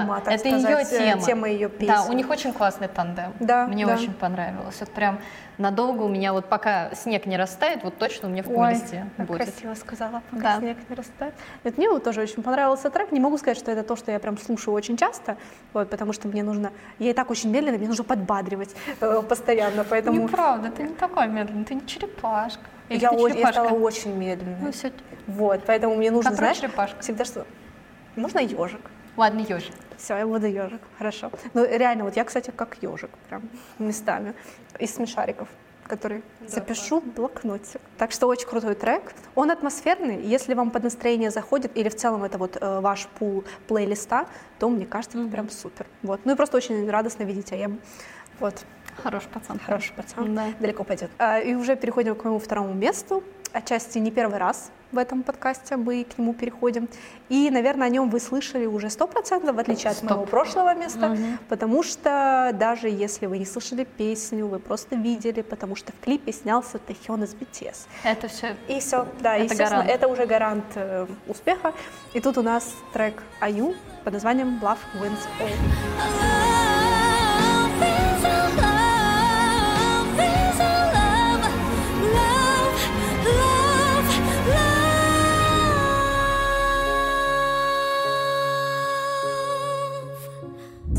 [0.00, 1.22] тема, да, так это сказать, ее э, тема.
[1.22, 2.10] тема ее Да, песен.
[2.10, 3.32] у них очень классный тандем.
[3.38, 3.94] Да, Мне да.
[3.94, 4.74] очень понравилось.
[4.80, 5.20] Вот прям
[5.58, 9.26] надолго у меня вот пока снег не растает, вот точно у меня в плейлисте как
[9.26, 9.42] будет.
[9.42, 10.58] красиво сказала, пока Да.
[10.58, 11.34] снег не растает.
[11.62, 13.12] Вот мне вот тоже очень понравился трек.
[13.12, 15.36] Не могу сказать, что это то, что я прям слушаю очень часто,
[15.72, 16.72] вот, потому что мне нужно...
[16.98, 21.28] Я и так очень медленно, мне нужно подбадривать э, постоянно, поэтому Неправда, ты не такой
[21.28, 22.62] медленный, ты не черепашка.
[22.88, 24.58] Или я, о- я стала очень медленной.
[24.60, 24.90] Ну, всё.
[25.26, 27.00] Вот, поэтому мне нужно, Контроль знаешь, черепашка.
[27.00, 27.46] всегда что...
[28.16, 28.80] Можно ежик?
[29.16, 29.74] Ладно, ежик.
[29.96, 31.30] Все, я буду ежик, хорошо.
[31.54, 33.42] Ну, реально, вот я, кстати, как ежик, прям
[33.78, 34.34] местами,
[34.78, 35.48] из смешариков
[35.86, 37.78] который запишу в блокноте.
[37.98, 39.12] Так что очень крутой трек.
[39.34, 40.22] Он атмосферный.
[40.22, 44.26] Если вам под настроение заходит, или в целом это вот э, ваш пул плейлиста,
[44.58, 45.86] то мне кажется, это прям супер.
[46.02, 46.20] Вот.
[46.24, 47.80] Ну и просто очень радостно видеть АЕМ.
[48.40, 48.64] Вот.
[49.02, 49.58] Хороший пацан.
[49.58, 50.34] Хороший пацан.
[50.34, 50.46] Да.
[50.60, 51.10] Далеко пойдет.
[51.18, 53.22] А, И уже переходим к моему второму месту.
[53.54, 56.88] Отчасти не первый раз в этом подкасте мы к нему переходим.
[57.28, 61.16] И, наверное, о нем вы слышали уже сто процентов, в отличие от моего прошлого места,
[61.48, 66.32] потому что даже если вы не слышали песню, вы просто видели, потому что в клипе
[66.32, 67.86] снялся Тэхён из BTS.
[68.02, 69.90] Это все И все, да, Это естественно, гарант.
[69.90, 71.72] это уже гарант э, успеха.
[72.12, 76.43] И тут у нас трек Аю под названием Love Wins All.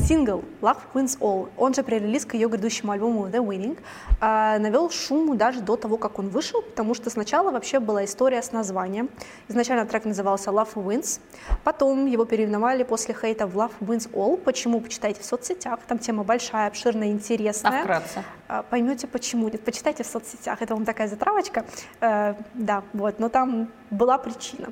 [0.06, 3.76] Сингл Love Wins All, он же пререлиз к ее грядущему альбому The Winning,
[4.22, 8.44] а, навел шуму даже до того, как он вышел, потому что сначала вообще была история
[8.44, 9.10] с названием.
[9.48, 11.20] Изначально трек назывался Love Wins,
[11.64, 14.38] потом его переименовали после хейта в Love Wins All.
[14.38, 14.80] Почему?
[14.80, 17.82] Почитайте в соцсетях, там тема большая, обширная, А интересная.
[17.82, 18.24] вкратце?
[18.48, 19.50] А, Поймете почему.
[19.50, 20.62] Нет, почитайте в соцсетях.
[20.62, 21.66] Это вам такая затравочка.
[22.00, 23.18] Э, да, вот.
[23.18, 24.68] Но там была причина.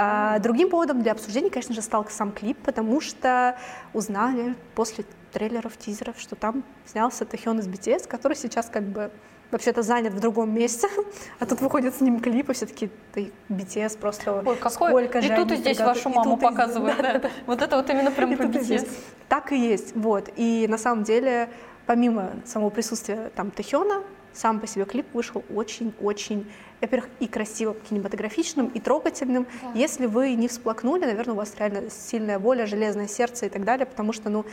[0.00, 3.58] А, Другим поводом для обсуждения, конечно же, стал сам клип, потому что
[3.92, 9.10] узнали после трейлеров, тизеров, что там снялся Тэхён из BTS, который сейчас как бы
[9.50, 10.86] вообще-то занят в другом месте,
[11.40, 14.70] а тут выходит с ним клип, и все таки ты BTS просто Ой, какой...
[14.70, 16.04] сколько и же тут и здесь приготовили».
[16.04, 16.96] вашу И маму и здесь, показывают.
[16.98, 17.30] да, да.
[17.46, 18.48] Вот это вот именно прям и про и.
[18.50, 18.88] BTS.
[19.28, 20.30] Так и есть, вот.
[20.36, 21.48] И на самом деле,
[21.86, 26.50] помимо самого присутствия там Тэхёна, сам по себе клип вышел очень-очень,
[26.80, 29.46] во-первых, и красивым, кинематографичным, и трогательным.
[29.74, 33.86] Если вы не всплакнули, наверное, у вас реально сильная воля, железное сердце и так далее,
[33.86, 34.44] потому что, ну,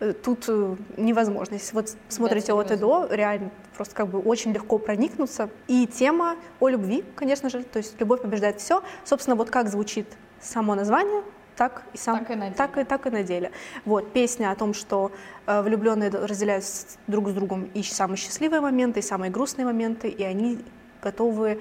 [0.00, 1.54] э, тут э, невозможно.
[1.54, 5.50] Если вот смотрите от и до, реально просто как бы очень легко проникнуться.
[5.68, 8.82] И тема о любви, конечно же, то есть любовь побеждает все.
[9.04, 10.06] Собственно, вот как звучит
[10.40, 11.22] само название,
[11.56, 12.54] так и сам, Так и на деле.
[12.56, 13.50] так и так и на деле.
[13.84, 15.12] Вот песня о том, что
[15.46, 16.64] э, влюбленные разделяют
[17.06, 20.64] друг с другом и самые счастливые моменты, и самые грустные моменты, и они
[21.02, 21.60] готовы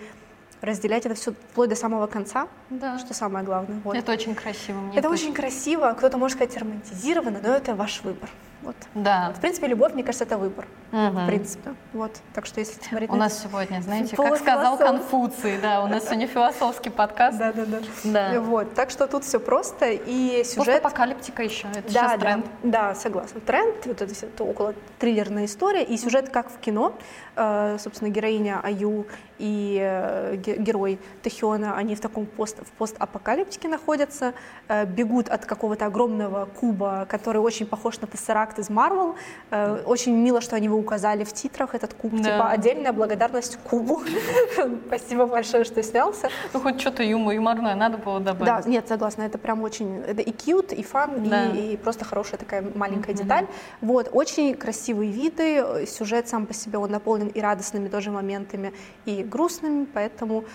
[0.62, 2.98] разделять это все вплоть до самого конца, Да.
[2.98, 3.82] что самое главное.
[3.84, 3.96] Вот.
[3.98, 4.80] Это очень красиво.
[4.80, 8.30] мне Это очень красиво, кто-то может сказать романтизировано, но это ваш выбор.
[8.64, 8.76] Вот.
[8.96, 9.34] Да.
[9.36, 10.66] В принципе, любовь, мне кажется, это выбор.
[10.92, 11.24] Мгм.
[11.24, 11.74] В принципе.
[11.92, 12.12] Вот.
[12.34, 16.06] Так что если смотреть У на нас сегодня, знаете, как сказал Конфуций, да, у нас
[16.06, 17.38] сегодня философский подкаст.
[17.38, 17.80] Да, да, да.
[18.04, 18.40] Да.
[18.42, 18.74] Вот.
[18.74, 19.90] Так что тут все просто.
[19.92, 20.82] И сюжет...
[20.82, 22.46] Постапокалиптика еще, это Да, сейчас да, тренд.
[22.64, 23.42] да, согласна.
[23.42, 26.94] Тренд, вот это, это около триллерная история, и сюжет как в кино.
[27.36, 29.08] Э, собственно, героиня Аю
[29.40, 34.34] и э, ге- герой Тэхёна, они в таком пост, в постапокалиптике находятся,
[34.68, 39.16] э, бегут от какого-то огромного куба, который очень похож на Тессеракт из Марвел.
[39.52, 42.12] Э, очень мило, что они его указали в титрах, этот куб.
[42.14, 42.24] Да.
[42.24, 44.02] Типа отдельная благодарность кубу.
[44.88, 46.30] Спасибо большое, что снялся.
[46.54, 48.66] Ну, хоть что-то юмор, юморное надо было Да, добавить.
[48.66, 51.46] нет, согласна, это прям очень, это и cute, и фан, Да.
[51.48, 53.48] и, и просто хорошая такая маленькая деталь.
[53.82, 58.74] Вот, очень красивые виды, сюжет сам по себе, он наполнен и радостными тоже моментами,
[59.06, 60.46] и грустными, поэтому,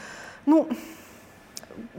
[0.47, 0.69] ну,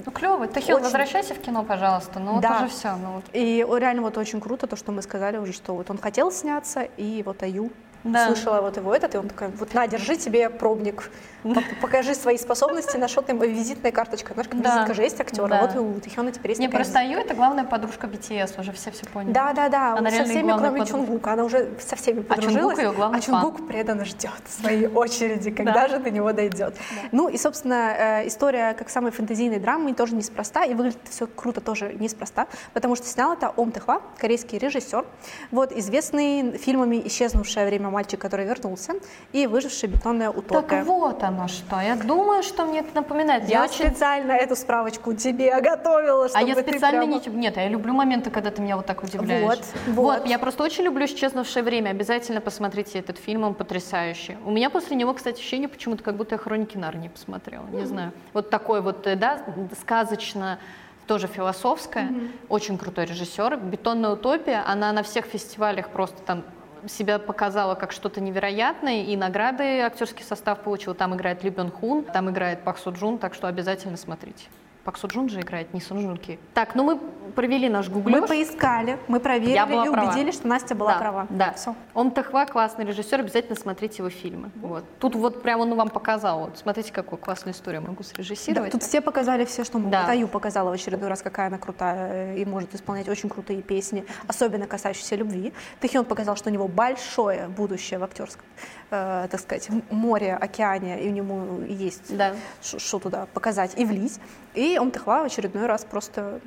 [0.05, 0.47] Ну, клево.
[0.47, 0.83] Тэхил, Очень.
[0.85, 2.19] возвращайся в кино, пожалуйста.
[2.19, 2.57] Ну, вот Да.
[2.57, 2.95] уже все.
[2.95, 3.25] Ну, вот.
[3.33, 6.81] и реально вот очень круто то, что мы сказали уже, что вот он хотел сняться,
[6.97, 7.71] и вот Аю
[8.03, 8.27] Да.
[8.27, 11.09] слышала вот его этот, и он такой, вот на, держи тебе пробник,
[11.43, 14.73] Пок- покажи свои способности, на что ты визитная карточка, знаешь, как Да.
[14.75, 15.61] визитка же есть актера, Да.
[15.61, 18.91] вот и у Тэхёна теперь есть Не, просто Аю это главная подружка BTS, уже все
[18.91, 19.31] все поняли.
[19.33, 19.93] Да, да, да.
[19.97, 20.85] Она со всеми, кроме подруга.
[20.85, 21.31] Чунгука.
[21.33, 22.45] Она уже со всеми А Чунгук
[22.75, 22.95] подружилась.
[22.95, 25.87] главный а Чунгук преданно ждет своей очереди, когда Да.
[25.87, 26.75] же до него дойдет.
[27.13, 31.61] Ну и, собственно, э, история как самой фэнтезийной драмы тоже неспроста, и выглядит все круто
[31.61, 35.05] тоже неспроста, потому что снял это Ом Тэхва, корейский режиссер,
[35.51, 38.93] вот известный фильмами «Исчезнувшее время мальчик, который вернулся»
[39.31, 40.61] и «Выжившая бетонная утопия».
[40.61, 41.79] Так вот оно что.
[41.79, 43.49] Я думаю, что мне это напоминает.
[43.49, 43.87] Я очень...
[43.87, 47.35] специально эту справочку тебе готовила, А чтобы я ты специально прямо- не...
[47.35, 49.59] Нет, я люблю моменты, когда ты меня вот так удивляешь.
[49.87, 50.25] Вот, вот.
[50.27, 51.89] я просто очень люблю «Исчезнувшее время».
[51.89, 54.37] Обязательно посмотрите этот фильм, он потрясающий.
[54.45, 57.65] У меня после него, кстати, ощущение почему-то, как будто я «Хроники Нарнии» посмотрела.
[57.71, 58.11] Не знаю.
[58.33, 59.39] Вот такой вот, э, да,
[59.79, 60.59] сказочно
[61.07, 62.11] тоже философская,
[62.49, 63.57] очень крутой режиссер.
[63.57, 66.43] «Бетонная утопия», она на всех фестивалях просто там
[66.87, 70.93] себя показала как что-то невероятное, и награды актерский состав получил.
[70.93, 74.45] Там играет Ли Бен Хун, там играет Пак Су Джун, так что обязательно смотрите.
[74.83, 76.39] Пак Су Джун же играет, не Сон Джун Ки.
[76.53, 76.99] Так, ну мы
[77.35, 78.21] провели наш гуглёж.
[78.21, 80.07] Мы поискали, мы проверили Я была и права.
[80.09, 81.27] убедились, что Настя была да, права.
[81.29, 81.53] Да.
[81.53, 81.75] Всё.
[81.93, 84.49] Он Тахва классный режиссер, обязательно смотрите его фильмы.
[84.55, 84.83] Вот.
[84.99, 86.39] Тут вот прям он вам показал.
[86.39, 88.71] Вот, смотрите, какую классную историю могу Да, срежиссировать.
[88.71, 89.91] тут все показали все, что могут.
[89.91, 90.07] Да.
[90.07, 94.05] Аю показала в очередной раз, какая она крутая э, и может исполнять очень крутые песни,
[94.27, 95.53] особенно касающиеся любви.
[95.81, 98.45] Тэхён показал, что у него большое будущее в актерском,
[98.91, 102.33] э, так сказать, море, океане, и у него есть Да.
[102.61, 104.19] что туда показать и влить.
[104.53, 106.39] И он Тэхва в очередной раз просто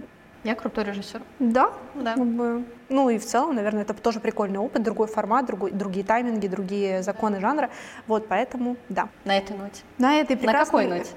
[0.45, 1.23] Я крутой режиссер.
[1.39, 2.15] да, Да.
[2.15, 6.05] как бы, ну и в целом, наверное, это тоже прикольный опыт, другой формат, другой, другие
[6.05, 7.71] тайминги, другие законы жанра.
[8.07, 9.09] Вот, поэтому, да.
[9.25, 9.83] На этой ноте.
[9.99, 10.65] На этой На прекрасной...
[10.85, 11.11] какой ноте?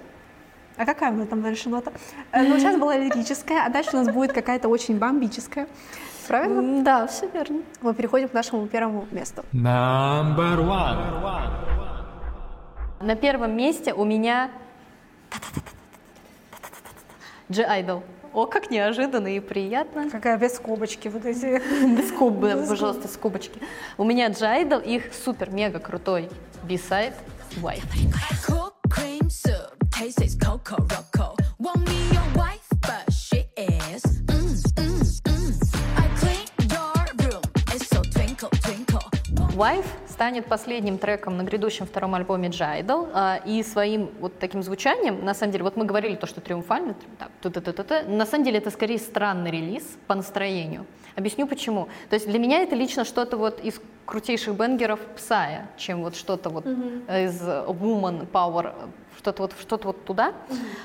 [0.78, 1.92] А какая у нас там дальше нота?
[2.34, 5.68] Э, Ну, сейчас была лирическая, а дальше у нас будет какая-то очень бомбическая.
[6.28, 6.84] Правильно?
[6.84, 7.62] Да, все верно.
[7.82, 9.44] Мы переходим к нашему первому месту.
[9.54, 11.56] Number one.
[13.02, 14.50] На первом месте у меня
[17.50, 18.04] G Idol.
[18.34, 20.10] О, как неожиданно и приятно.
[20.10, 21.62] Какая без скобочки вот эти.
[21.96, 23.60] Без скоб, пожалуйста, скобочки.
[23.98, 26.30] У меня G Idol, их супер-мега крутой
[26.64, 27.14] B-сайд
[27.62, 27.84] Wife.
[28.48, 31.36] Cool cream soup, taste is cocoa roco.
[31.60, 34.25] Want me your wife, but she is.
[39.56, 45.24] Wife станет последним треком на грядущем втором альбоме Idol, а, и своим вот таким звучанием,
[45.24, 46.94] на самом деле, вот мы говорили то, что триумфально,
[48.08, 50.86] на самом деле это скорее странный релиз по настроению.
[51.16, 51.88] Объясню почему.
[52.10, 56.50] То есть для меня это лично что-то вот из крутейших бенгеров Псая, чем вот что-то
[56.50, 58.74] вот из Woman Power,
[59.26, 60.34] что-то вот, что-то вот туда.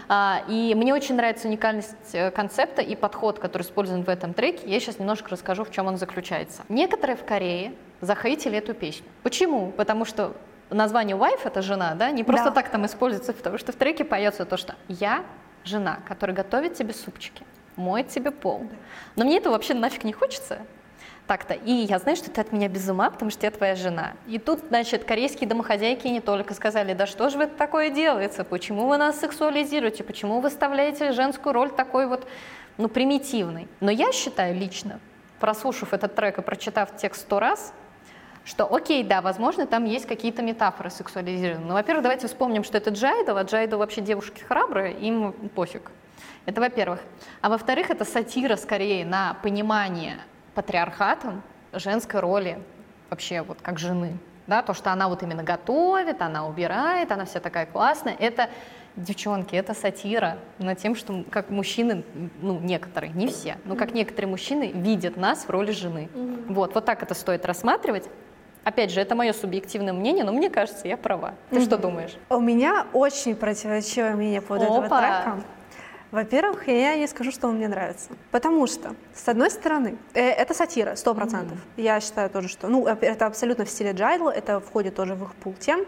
[0.08, 4.66] А, и мне очень нравится уникальность э, концепта и подход, который использован в этом треке.
[4.66, 6.62] Я сейчас немножко расскажу, в чем он заключается.
[6.70, 9.04] Некоторые в Корее захейтили эту песню.
[9.22, 9.72] Почему?
[9.72, 10.32] Потому что
[10.70, 12.52] название wife это жена, да, не просто Да.
[12.52, 15.22] так там используется, потому что в треке поется то, что я
[15.64, 17.44] жена, которая готовит тебе супчики,
[17.76, 18.66] моет тебе пол.
[19.16, 20.60] Но мне этого вообще нафиг не хочется.
[21.30, 21.54] Так-то.
[21.54, 24.14] И я знаю, что ты от меня без ума, потому что я твоя жена.
[24.26, 28.88] И тут, значит, корейские домохозяйки не только сказали, да что же вы такое делаете, почему
[28.88, 32.26] вы нас сексуализируете, почему вы выставляете женскую роль такой вот,
[32.78, 33.68] ну, примитивной.
[33.78, 34.98] Но я считаю лично,
[35.38, 37.72] прослушав этот трек и прочитав текст сто раз,
[38.44, 41.68] что окей, да, возможно, там есть какие-то метафоры сексуализированные.
[41.68, 45.92] Но, во-первых, давайте вспомним, что это Джайдл, а Джайдл вообще девушки храбрые, им пофиг.
[46.46, 46.98] Это во-первых.
[47.40, 50.18] А во-вторых, это сатира скорее на понимание
[50.60, 51.42] патриархатом
[51.72, 52.58] женской роли
[53.08, 54.18] вообще вот как жены.
[54.46, 58.14] Да, то, что она вот именно готовит, она убирает, она вся такая классная.
[58.18, 58.50] Это,
[58.96, 62.04] девчонки, это сатира над тем, что как мужчины,
[62.42, 66.10] ну, некоторые, не все, но как некоторые мужчины видят нас в роли жены.
[66.48, 68.08] Вот, вот так это стоит рассматривать.
[68.62, 71.34] Опять же, это мое субъективное мнение, но мне кажется, я права.
[71.48, 72.14] Ты что думаешь?
[72.28, 75.00] У меня очень противоречивое мнение по поводу этого Опа.
[75.00, 75.40] трека.
[76.10, 78.10] Во-первых, я не скажу, что он мне нравится.
[78.32, 81.58] Потому что, с одной стороны, э, это сатира, сто процентов.
[81.76, 82.68] Я считаю тоже, что...
[82.68, 85.86] Ну, это абсолютно в стиле джайдл, это входит тоже в их пул тем.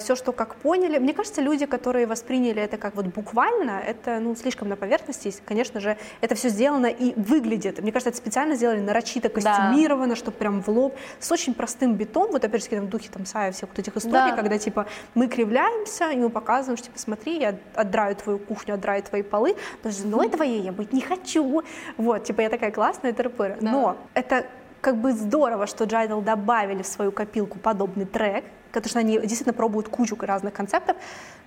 [0.00, 0.98] Все, что как поняли.
[0.98, 5.28] Мне кажется, люди, которые восприняли это как вот буквально, это, ну, слишком на поверхности.
[5.28, 7.80] И, Конечно же, это все сделано и выглядит.
[7.80, 12.30] Мне кажется, это специально сделали нарочито костюмировано, чтобы прям в лоб, с очень простым битом,
[12.32, 14.36] вот опять же, там, в духе там Сая, всех вот этих историй, Да.
[14.36, 19.02] когда типа мы кривляемся, и мы показываем, что типа смотри, я отдраю твою кухню, отдраю
[19.02, 21.62] твои полы, но женой твоей я быть не хочу.
[21.96, 23.30] Вот, типа я такая классная тыры
[23.60, 24.46] Но это
[24.80, 28.44] как бы здорово, что Джайдл добавили в свою копилку подобный трек,
[28.80, 30.96] потому что они действительно пробуют кучу разных концептов.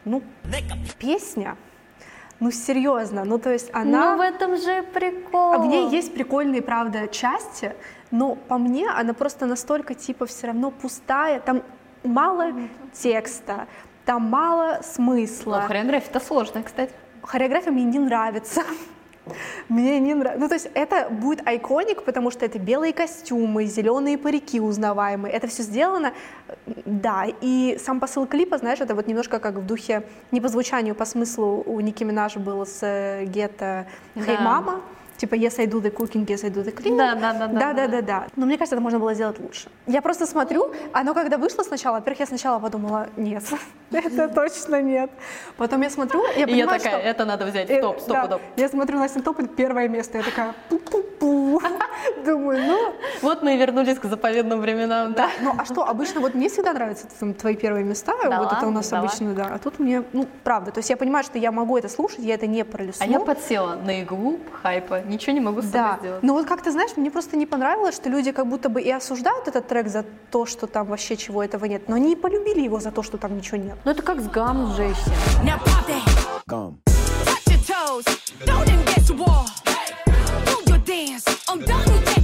[0.05, 0.21] Ну,
[0.99, 1.55] песня,
[2.39, 4.11] ну серьезно, ну то есть она...
[4.11, 5.53] Ну, в этом же прикол.
[5.53, 7.73] А в ней есть прикольные, правда, части,
[8.11, 11.63] но по мне она просто настолько типа все равно пустая, там
[12.03, 12.53] мало
[12.93, 13.67] текста,
[14.05, 15.61] там мало Ну, смысла.
[15.61, 16.93] хореография-то сложная, кстати.
[17.21, 18.61] Хореография мне не нравится.
[19.69, 20.41] Мне не нравится.
[20.41, 25.33] Ну, то есть это будет айконик, потому что это белые костюмы, зеленые парики узнаваемые.
[25.33, 26.13] Это все сделано,
[26.85, 27.25] да.
[27.41, 31.05] И сам посыл клипа, знаешь, это вот немножко как в духе, не по звучанию, по
[31.05, 34.41] смыслу у Ники Минаж было с э, Гетто «Hey, Да.
[34.41, 34.81] мама».
[35.17, 36.97] Типа «Yes, I do the cooking, yes, I do the cleaning».
[36.97, 38.27] Да, да, да, да, Да, да, да, да.
[38.35, 39.67] Но мне кажется, это можно было сделать лучше.
[39.87, 43.43] Я просто смотрю, оно когда вышло сначала, во-первых, я сначала подумала, нет,
[43.91, 45.09] это точно нет.
[45.57, 47.09] Потом я смотрю, я И я понимаю, такая, что...
[47.09, 48.25] это надо взять, Э, стоп, стоп, да.
[48.25, 48.41] стоп.
[48.57, 51.61] Я смотрю на Синтополь, первое место, я такая пу-пу-пу.
[52.25, 55.29] Думаю, ну, Вот мы и вернулись к заповедным временам, да.
[55.41, 57.07] ну а что, обычно вот мне всегда нравятся
[57.39, 60.79] твои первые места, вот это у нас обычно, да, а тут мне, ну, правда, то
[60.79, 63.05] есть я понимаю, что я могу это слушать, я это не пролесну.
[63.05, 66.23] А я подсела на иглу хайпа, ничего не могу с собой Да, сделать.
[66.23, 68.91] но вот как ты знаешь, мне просто не понравилось, что люди как будто бы и
[68.91, 72.61] осуждают этот трек за то, что там вообще чего этого нет, но они и полюбили
[72.61, 73.77] его за то, что там ничего нет.
[73.85, 74.73] Ну это как с гам.
[80.45, 81.25] Do your dance.
[81.49, 82.16] I'm done take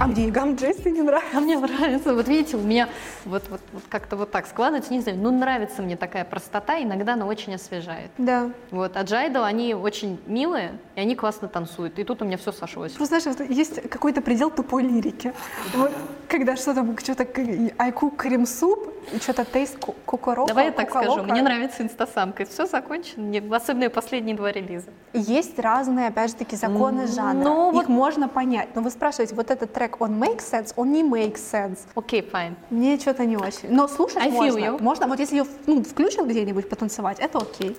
[0.00, 1.36] А мне и Гам Джесси не нравится.
[1.36, 2.88] А мне нравится, вот видите, у меня
[3.24, 7.14] вот, вот, вот как-то вот так складывается, не знаю, ну нравится мне такая простота, иногда
[7.14, 8.12] она очень освежает.
[8.16, 8.50] Да.
[8.70, 12.52] Вот, а Джайдл, они очень милые, и они классно танцуют, и тут у меня все
[12.52, 12.92] сошлось.
[12.92, 15.32] Просто знаешь, вот есть какой-то предел тупой лирики.
[15.74, 15.90] Вот,
[16.28, 17.26] когда что там, что-то
[17.78, 20.48] айку крем-суп, что-то тейст кукорока.
[20.48, 24.90] Давай я так скажу, мне нравится инстасамка, все закончено, особенно последние два релиза.
[25.12, 27.42] Есть разные, опять же таки, законы жанра.
[27.42, 28.68] ну Их можно понять.
[28.74, 31.78] Но вы спрашиваете, вот этот трек, он makes sense, он не makes sense.
[31.94, 32.54] Окей, fine.
[32.70, 33.70] Мне что-то не очень.
[33.70, 34.58] Но слушать I можно.
[34.58, 34.82] you.
[34.82, 37.76] Можно, вот если ее ну, включил где-нибудь потанцевать, это окей.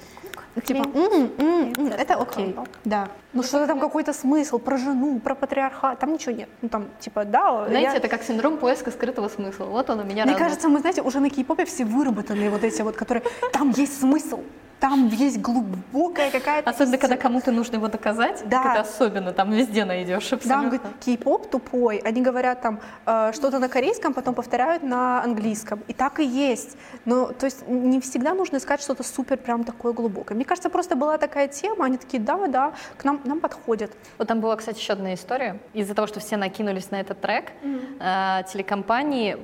[0.66, 3.07] Типа, «М, м, м», это окей, да.
[3.34, 6.49] Ну что-то там какой-то смысл про жену, про патриархат, там ничего нет.
[6.62, 9.66] Ну там, типа, да, Знаете, я- это как синдром поиска скрытого смысла.
[9.66, 10.38] Вот он у меня Мне разный.
[10.39, 13.24] кажется, мы, знаете, уже на кей-попе все выработанные вот эти вот, которые...
[13.53, 14.39] Там есть смысл,
[14.80, 16.69] там есть глубокая какая-то...
[16.69, 18.63] Особенно, когда кому-то нужно его доказать, Да.
[18.63, 20.77] так это особенно, там везде найдешь Да, он абсолютно.
[20.80, 21.97] говорит, кей-поп тупой.
[21.97, 25.82] Они говорят там э, что-то на корейском, потом повторяют на английском.
[25.88, 26.77] И так и есть.
[27.05, 30.36] Но, то есть, не всегда нужно искать что-то супер прям такое глубокое.
[30.36, 33.91] Мне кажется, просто была такая тема, они такие, да, да, к нам, нам подходит.
[34.17, 35.59] Вот там была, кстати, еще одна история.
[35.73, 37.51] Из-за того, что все накинулись на этот трек,
[37.99, 39.38] э, телекомпании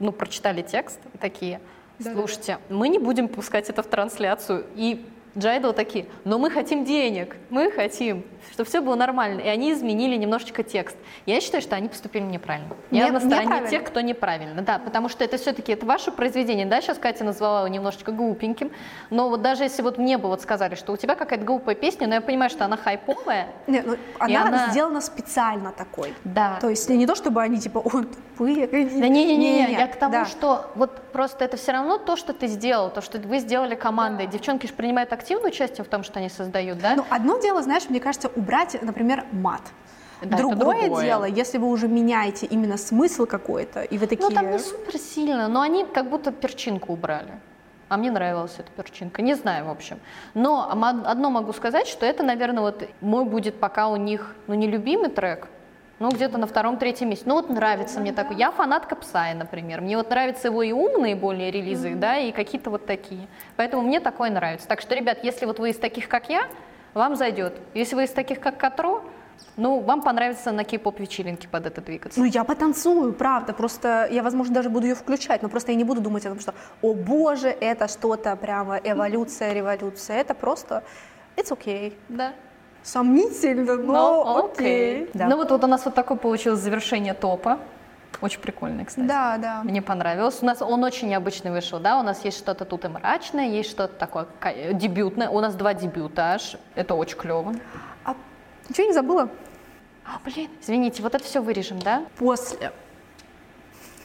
[0.00, 1.60] ну, прочитали текст такие,
[2.02, 4.64] слушайте, мы не будем пускать это в трансляцию.
[4.76, 5.04] И
[5.38, 9.40] Джайдл такие, но мы хотим денег, мы хотим, чтобы все было нормально.
[9.40, 10.96] И они изменили немножечко текст.
[11.24, 12.74] Я считаю, что они поступили неправильно.
[12.90, 13.70] Я Не- на стороне неправильно.
[13.70, 14.62] тех, кто неправильно.
[14.62, 16.66] Да, потому что это все-таки это ваше произведение.
[16.66, 18.72] Да, сейчас Катя назвала его немножечко глупеньким.
[19.10, 22.08] Но вот даже если вот мне бы вот сказали, что у тебя какая-то глупая песня,
[22.08, 26.14] но я понимаю, что она хайповая, Не, ну, она, она- сделана специально такой.
[26.24, 26.58] да.
[26.60, 28.66] То есть не то, чтобы они типа, о, тупые.
[28.66, 28.76] Да
[29.08, 30.24] не-не-не, я к тому, да.
[30.26, 34.26] что вот просто это все равно то, что ты сделал, то, что вы сделали командой.
[34.26, 36.96] Девчонки же принимают активное участие в том, что они создают, да?
[36.96, 39.62] Ну, одно дело, знаешь, мне кажется, убрать, например, мат.
[40.22, 41.04] Да, другое, другое.
[41.04, 44.28] дело, если вы уже меняете именно смысл какой-то, и вы такие...
[44.28, 47.32] Ну, там не супер сильно, но они как будто перчинку убрали.
[47.88, 49.22] А мне нравилась эта перчинка.
[49.22, 49.98] Не знаю, в общем.
[50.34, 54.66] Но одно могу сказать, что это, наверное, вот мой будет пока у них, ну, не
[54.66, 55.48] любимый трек,
[56.00, 57.24] ну, где-то на втором-третьем месте.
[57.26, 58.36] Ну, вот нравится мне такой.
[58.36, 59.82] Я фанатка Псай, например.
[59.82, 63.28] Мне вот нравятся его и умные более релизы, да, и какие-то вот такие.
[63.56, 64.66] Поэтому мне такое нравится.
[64.66, 66.48] Так что, ребят, если вот вы из таких, как я,
[66.94, 67.60] вам зайдет.
[67.74, 69.04] Если вы из таких, как Катро,
[69.58, 72.18] ну, вам понравится на кей-поп вечеринке под это двигаться.
[72.18, 73.52] Ну, я потанцую, правда.
[73.52, 76.40] Просто я, возможно, даже буду ее включать, но просто я не буду думать о том,
[76.40, 80.16] что, о боже, это что-то прямо эволюция, революция.
[80.16, 80.82] Это просто,
[81.36, 81.92] it's okay.
[82.08, 82.32] Да.
[82.82, 85.10] Сомнительно, но окей.
[85.14, 85.26] Да.
[85.28, 87.58] Ну вот, вот у нас вот такое получилось завершение топа.
[88.20, 89.06] Очень прикольный, кстати.
[89.06, 89.62] да, да.
[89.62, 90.38] Мне понравилось.
[90.42, 91.98] У нас он очень необычный вышел, да.
[91.98, 95.30] У нас есть что-то тут и мрачное, есть что-то такое э, дебютное.
[95.30, 96.56] У нас два дебюта аж.
[96.74, 97.54] Это очень клево.
[98.04, 98.14] А
[98.68, 99.30] ничего не забыла?
[100.04, 102.04] А, блин, извините, вот это все вырежем, да?
[102.18, 102.72] После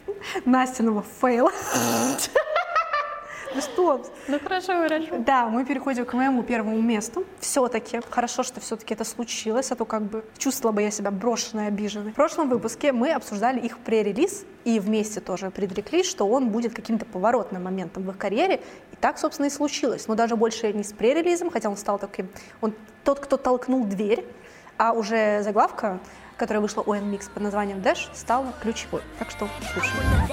[0.46, 1.52] Настиного фейла.
[3.56, 4.02] Ну что?
[4.28, 5.18] Ну хорошо, хорошо.
[5.20, 7.24] Да, мы переходим к моему первому месту.
[7.40, 11.68] Все-таки, хорошо, что все-таки это случилось, а то как бы чувствовала бы я себя брошенной,
[11.68, 12.12] обиженной.
[12.12, 17.06] В прошлом выпуске мы обсуждали их пререлиз и вместе тоже предреклись, что он будет каким-то
[17.06, 18.62] поворотным моментом в их карьере.
[18.92, 20.10] И так, собственно, и случилось.
[20.10, 22.28] Но даже больше не с пререлизом, хотя он стал таким...
[22.60, 22.74] Он
[23.06, 24.26] тот, кто толкнул дверь,
[24.78, 26.00] а уже заглавка,
[26.38, 29.02] которая вышла у NMIX под названием Dash, стала ключевой.
[29.20, 30.28] Так что слушаем.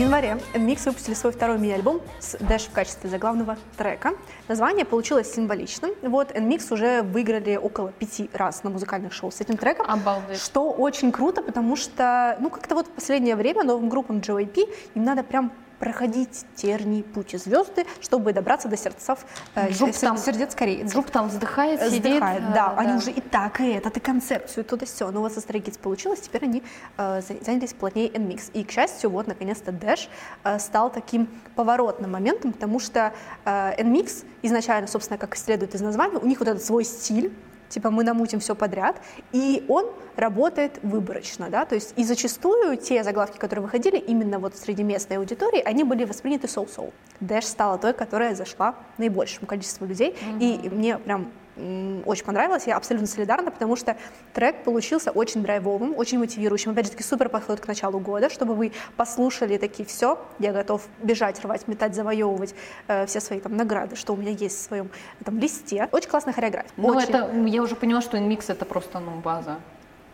[0.00, 4.12] Январе NMIX выпустили свой второй мини-альбом с Dash в качестве заглавного трека.
[4.46, 5.92] Название получилось символичным.
[6.02, 9.86] Вот NMIX уже выиграли около пяти раз на музыкальных шоу с этим треком.
[9.88, 10.40] Обалдеть.
[10.40, 15.04] Что очень круто, потому что, ну, как-то вот в последнее время новым группам JYP им
[15.04, 19.24] надо прям проходить терний путь и звезды, чтобы добраться до сердцев,
[19.54, 20.92] э, Джуп сер- там- сердец корейцев.
[20.94, 22.04] Джуп там вздыхает, сидит.
[22.04, 25.10] Вздыхает, э, да, они уже и так, и этот, и концепцию, и то да все.
[25.10, 26.62] Но вот со Kids получилось, теперь они
[26.96, 28.50] э, за- занялись плотнее NMIX.
[28.54, 30.08] И, к счастью, вот, наконец-то, Dash
[30.44, 33.12] э, стал таким поворотным моментом, потому что
[33.44, 37.32] э, NMIX изначально, собственно, как следует из названия, у них вот этот свой стиль,
[37.68, 38.96] типа мы намутим все подряд,
[39.32, 39.86] и он
[40.16, 45.18] работает выборочно, да, то есть и зачастую те заглавки, которые выходили именно вот среди местной
[45.18, 46.92] аудитории, они были восприняты соу-соу.
[47.20, 53.06] Dash стала той, которая зашла наибольшему количеству людей, и мне прям очень понравилось, я абсолютно
[53.06, 53.96] солидарна, потому что
[54.34, 58.54] трек получился очень драйвовым, очень мотивирующим, опять же таки супер подходит к началу года, чтобы
[58.54, 62.54] вы послушали такие, все, я готов бежать, рвать, метать, завоевывать
[62.88, 64.90] э, все свои там награды, что у меня есть в своем
[65.20, 65.88] этом листе.
[65.92, 66.72] Очень классная хореография.
[66.76, 67.08] Ну, очень.
[67.08, 69.58] это, я уже поняла, что микс это просто, ну, база.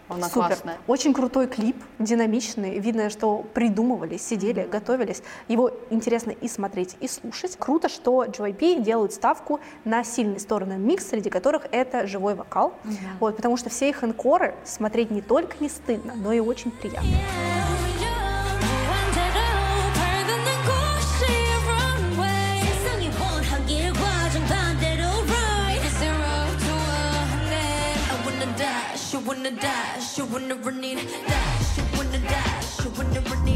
[0.09, 0.49] Она Супер.
[0.49, 0.79] классная.
[0.87, 2.79] Очень крутой клип, динамичный.
[2.79, 5.23] Видно, что придумывали, сидели, готовились.
[5.49, 7.57] Его интересно и смотреть, и слушать.
[7.59, 12.75] Круто, что JYP делают ставку на сильные стороны микс, среди которых это живой вокал.
[13.21, 17.09] Вот, потому что все их энкоры смотреть не только не стыдно, но и очень приятно.
[17.09, 17.52] 세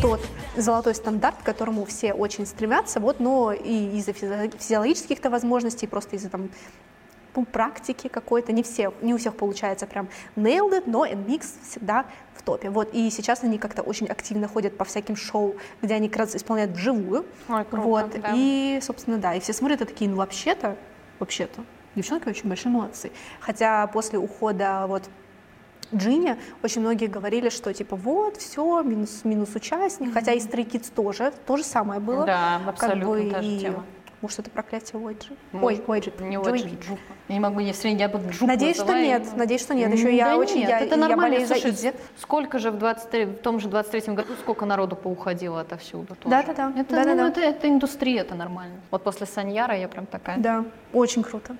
[0.03, 0.21] тот
[0.57, 6.17] золотой стандарт, к которому все очень стремятся, вот, но и из-за физио- физиологических-то возможностей, просто
[6.17, 6.51] из-за там
[7.35, 12.07] ну, практики какой-то, не, все, не у всех получается прям nailed it, но NMIX всегда
[12.35, 12.71] в топе.
[12.71, 16.37] Вот, и сейчас они как-то очень активно ходят по всяким шоу, где они как раз
[16.37, 17.27] исполняют вживую.
[17.49, 18.33] Ой, круто, вот, да.
[18.35, 20.77] и, собственно, да, и все смотрят и такие, ну, вообще-то,
[21.19, 23.11] вообще-то, девчонки очень большие молодцы.
[23.41, 25.05] Хотя после ухода вот
[25.95, 30.93] Джинни очень многие говорили, что типа вот, все, минус, минус участник, хотя и Stray Kids
[30.95, 32.24] тоже, то же самое было.
[32.26, 33.84] Да, Как абсолютно бы та же и- тема.
[34.22, 35.37] Может, это проклятие Уайджи?
[35.53, 36.59] Ой, Уайджи, Не Би.
[36.80, 37.01] джупа.
[37.28, 39.93] Я не могу, если я бы джуп Надеюсь, что нет, надеюсь, что нет.
[39.93, 41.22] Еще М, я да очень, нет, я, это я нормально.
[41.34, 41.93] болею за Слушай, Изи.
[42.18, 46.28] сколько же в 23, в том же 23 году, сколько народу поуходило отовсюду тоже.
[46.30, 47.22] Да-да-да, Это, да-да-да.
[47.22, 48.76] ну, это, это индустрия, это нормально.
[48.91, 50.39] Вот после Саньяра я прям такая.
[50.39, 50.64] Да,
[50.95, 51.55] очень круто.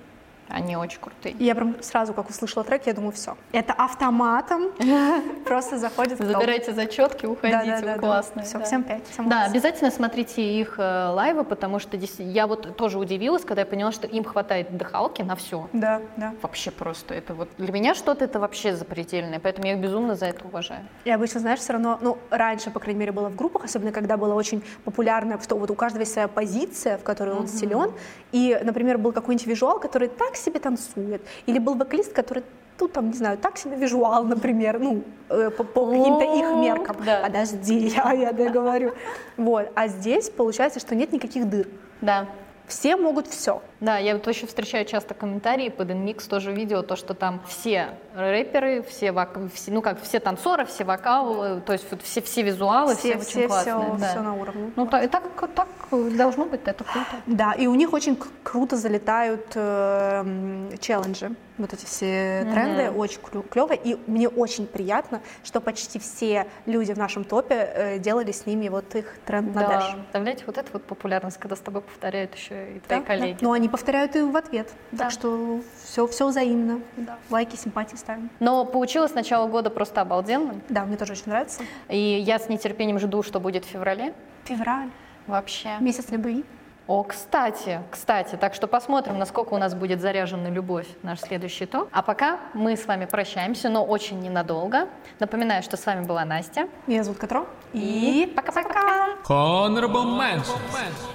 [0.49, 1.35] Они очень крутые.
[1.39, 3.37] Я прям сразу, как услышала трек, я думаю, все.
[3.51, 4.71] Это автоматом
[5.45, 6.25] просто заходит в.
[6.25, 7.93] Забирайте зачетки, уходите, Да-да-да-да.
[7.93, 8.45] вы классные.
[8.45, 8.65] Всё, да.
[8.65, 13.61] всем пять, Да, обязательно смотрите их э, лайвы, потому что я вот тоже удивилась, когда
[13.61, 15.67] я поняла, что им хватает дыхалки на все.
[15.73, 16.33] Да, да.
[16.41, 20.27] Вообще просто это вот для меня что-то это вообще запредельное, поэтому я их безумно за
[20.27, 20.85] это уважаю.
[21.05, 24.17] И обычно, знаешь, все равно, ну, раньше, по крайней мере, было в группах, особенно когда
[24.17, 27.91] было очень популярно, что вот у каждого есть своя позиция, в которой он силен.
[28.31, 31.21] И, например, был какой-нибудь визуал, который так себе танцует.
[31.45, 32.43] Или был вокалист, который
[32.77, 36.95] тут там, не знаю, так себе визуал, например, ну, э, по, по каким-то их меркам.
[37.05, 37.21] да.
[37.23, 38.93] Подожди, я, я договорю.
[39.35, 39.71] Вот.
[39.75, 41.67] А здесь получается, что нет никаких дыр.
[42.01, 42.27] Да.
[42.67, 43.61] Все могут все.
[43.79, 47.89] Да, я вот еще встречаю часто комментарии под InMix, тоже видео, то, что там все
[48.13, 52.41] рэперы, все, вок- все ну как, все танцоры, все вокалы, то есть вот все, все
[52.41, 53.95] визуалы, все, Все, очень все, классные.
[53.97, 54.21] все, да.
[54.21, 54.71] на уровне.
[54.75, 55.23] Ну, та- и так,
[55.55, 57.07] так должно быть, это круто.
[57.25, 61.31] Да, и у них очень круто залетают э, челленджи.
[61.57, 62.53] Вот эти все Мгм.
[62.53, 63.79] тренды очень клевые.
[63.83, 68.69] И мне очень приятно, что почти все люди в нашем топе э, делали с ними
[68.69, 69.93] вот их тренд на Да, дэш.
[69.95, 73.05] представляете, вот это вот популярность, когда с тобой повторяют еще и Да, твои да.
[73.05, 73.37] коллеги.
[73.41, 74.71] Но они повторяют и в ответ.
[74.91, 75.05] Да.
[75.05, 76.79] Так что все, все взаимно.
[76.97, 77.17] Да.
[77.29, 78.29] Лайки, симпатии ставим.
[78.39, 80.61] Но получилось с начала года просто обалденно.
[80.69, 81.63] Да, мне тоже очень нравится.
[81.89, 84.13] И я с нетерпением жду, что будет в феврале.
[84.45, 84.89] Февраль,
[85.25, 85.69] Вообще.
[85.79, 86.45] месяц любви.
[86.87, 91.89] О, кстати, кстати, так что посмотрим, насколько у нас будет заряжена любовь наш следующий топ.
[91.91, 94.87] А пока мы с вами прощаемся, но очень ненадолго.
[95.19, 96.69] Напоминаю, что с вами была Настя.
[96.87, 97.45] Меня зовут Катро.
[97.73, 99.17] И пока-пока.
[99.27, 100.17] Honorable.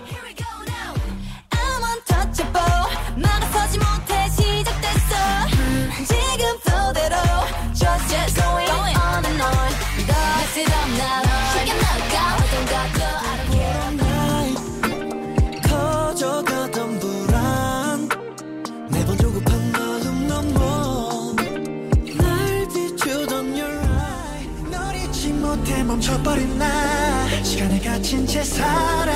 [0.07, 0.35] Here we
[25.93, 26.67] 멈춰버린 나
[27.43, 29.13] 시간에 갇힌 채 살아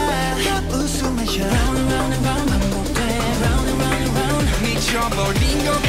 [0.70, 5.85] 웃음에 round round and round 반복돼 round and round and round 미쳐버린 것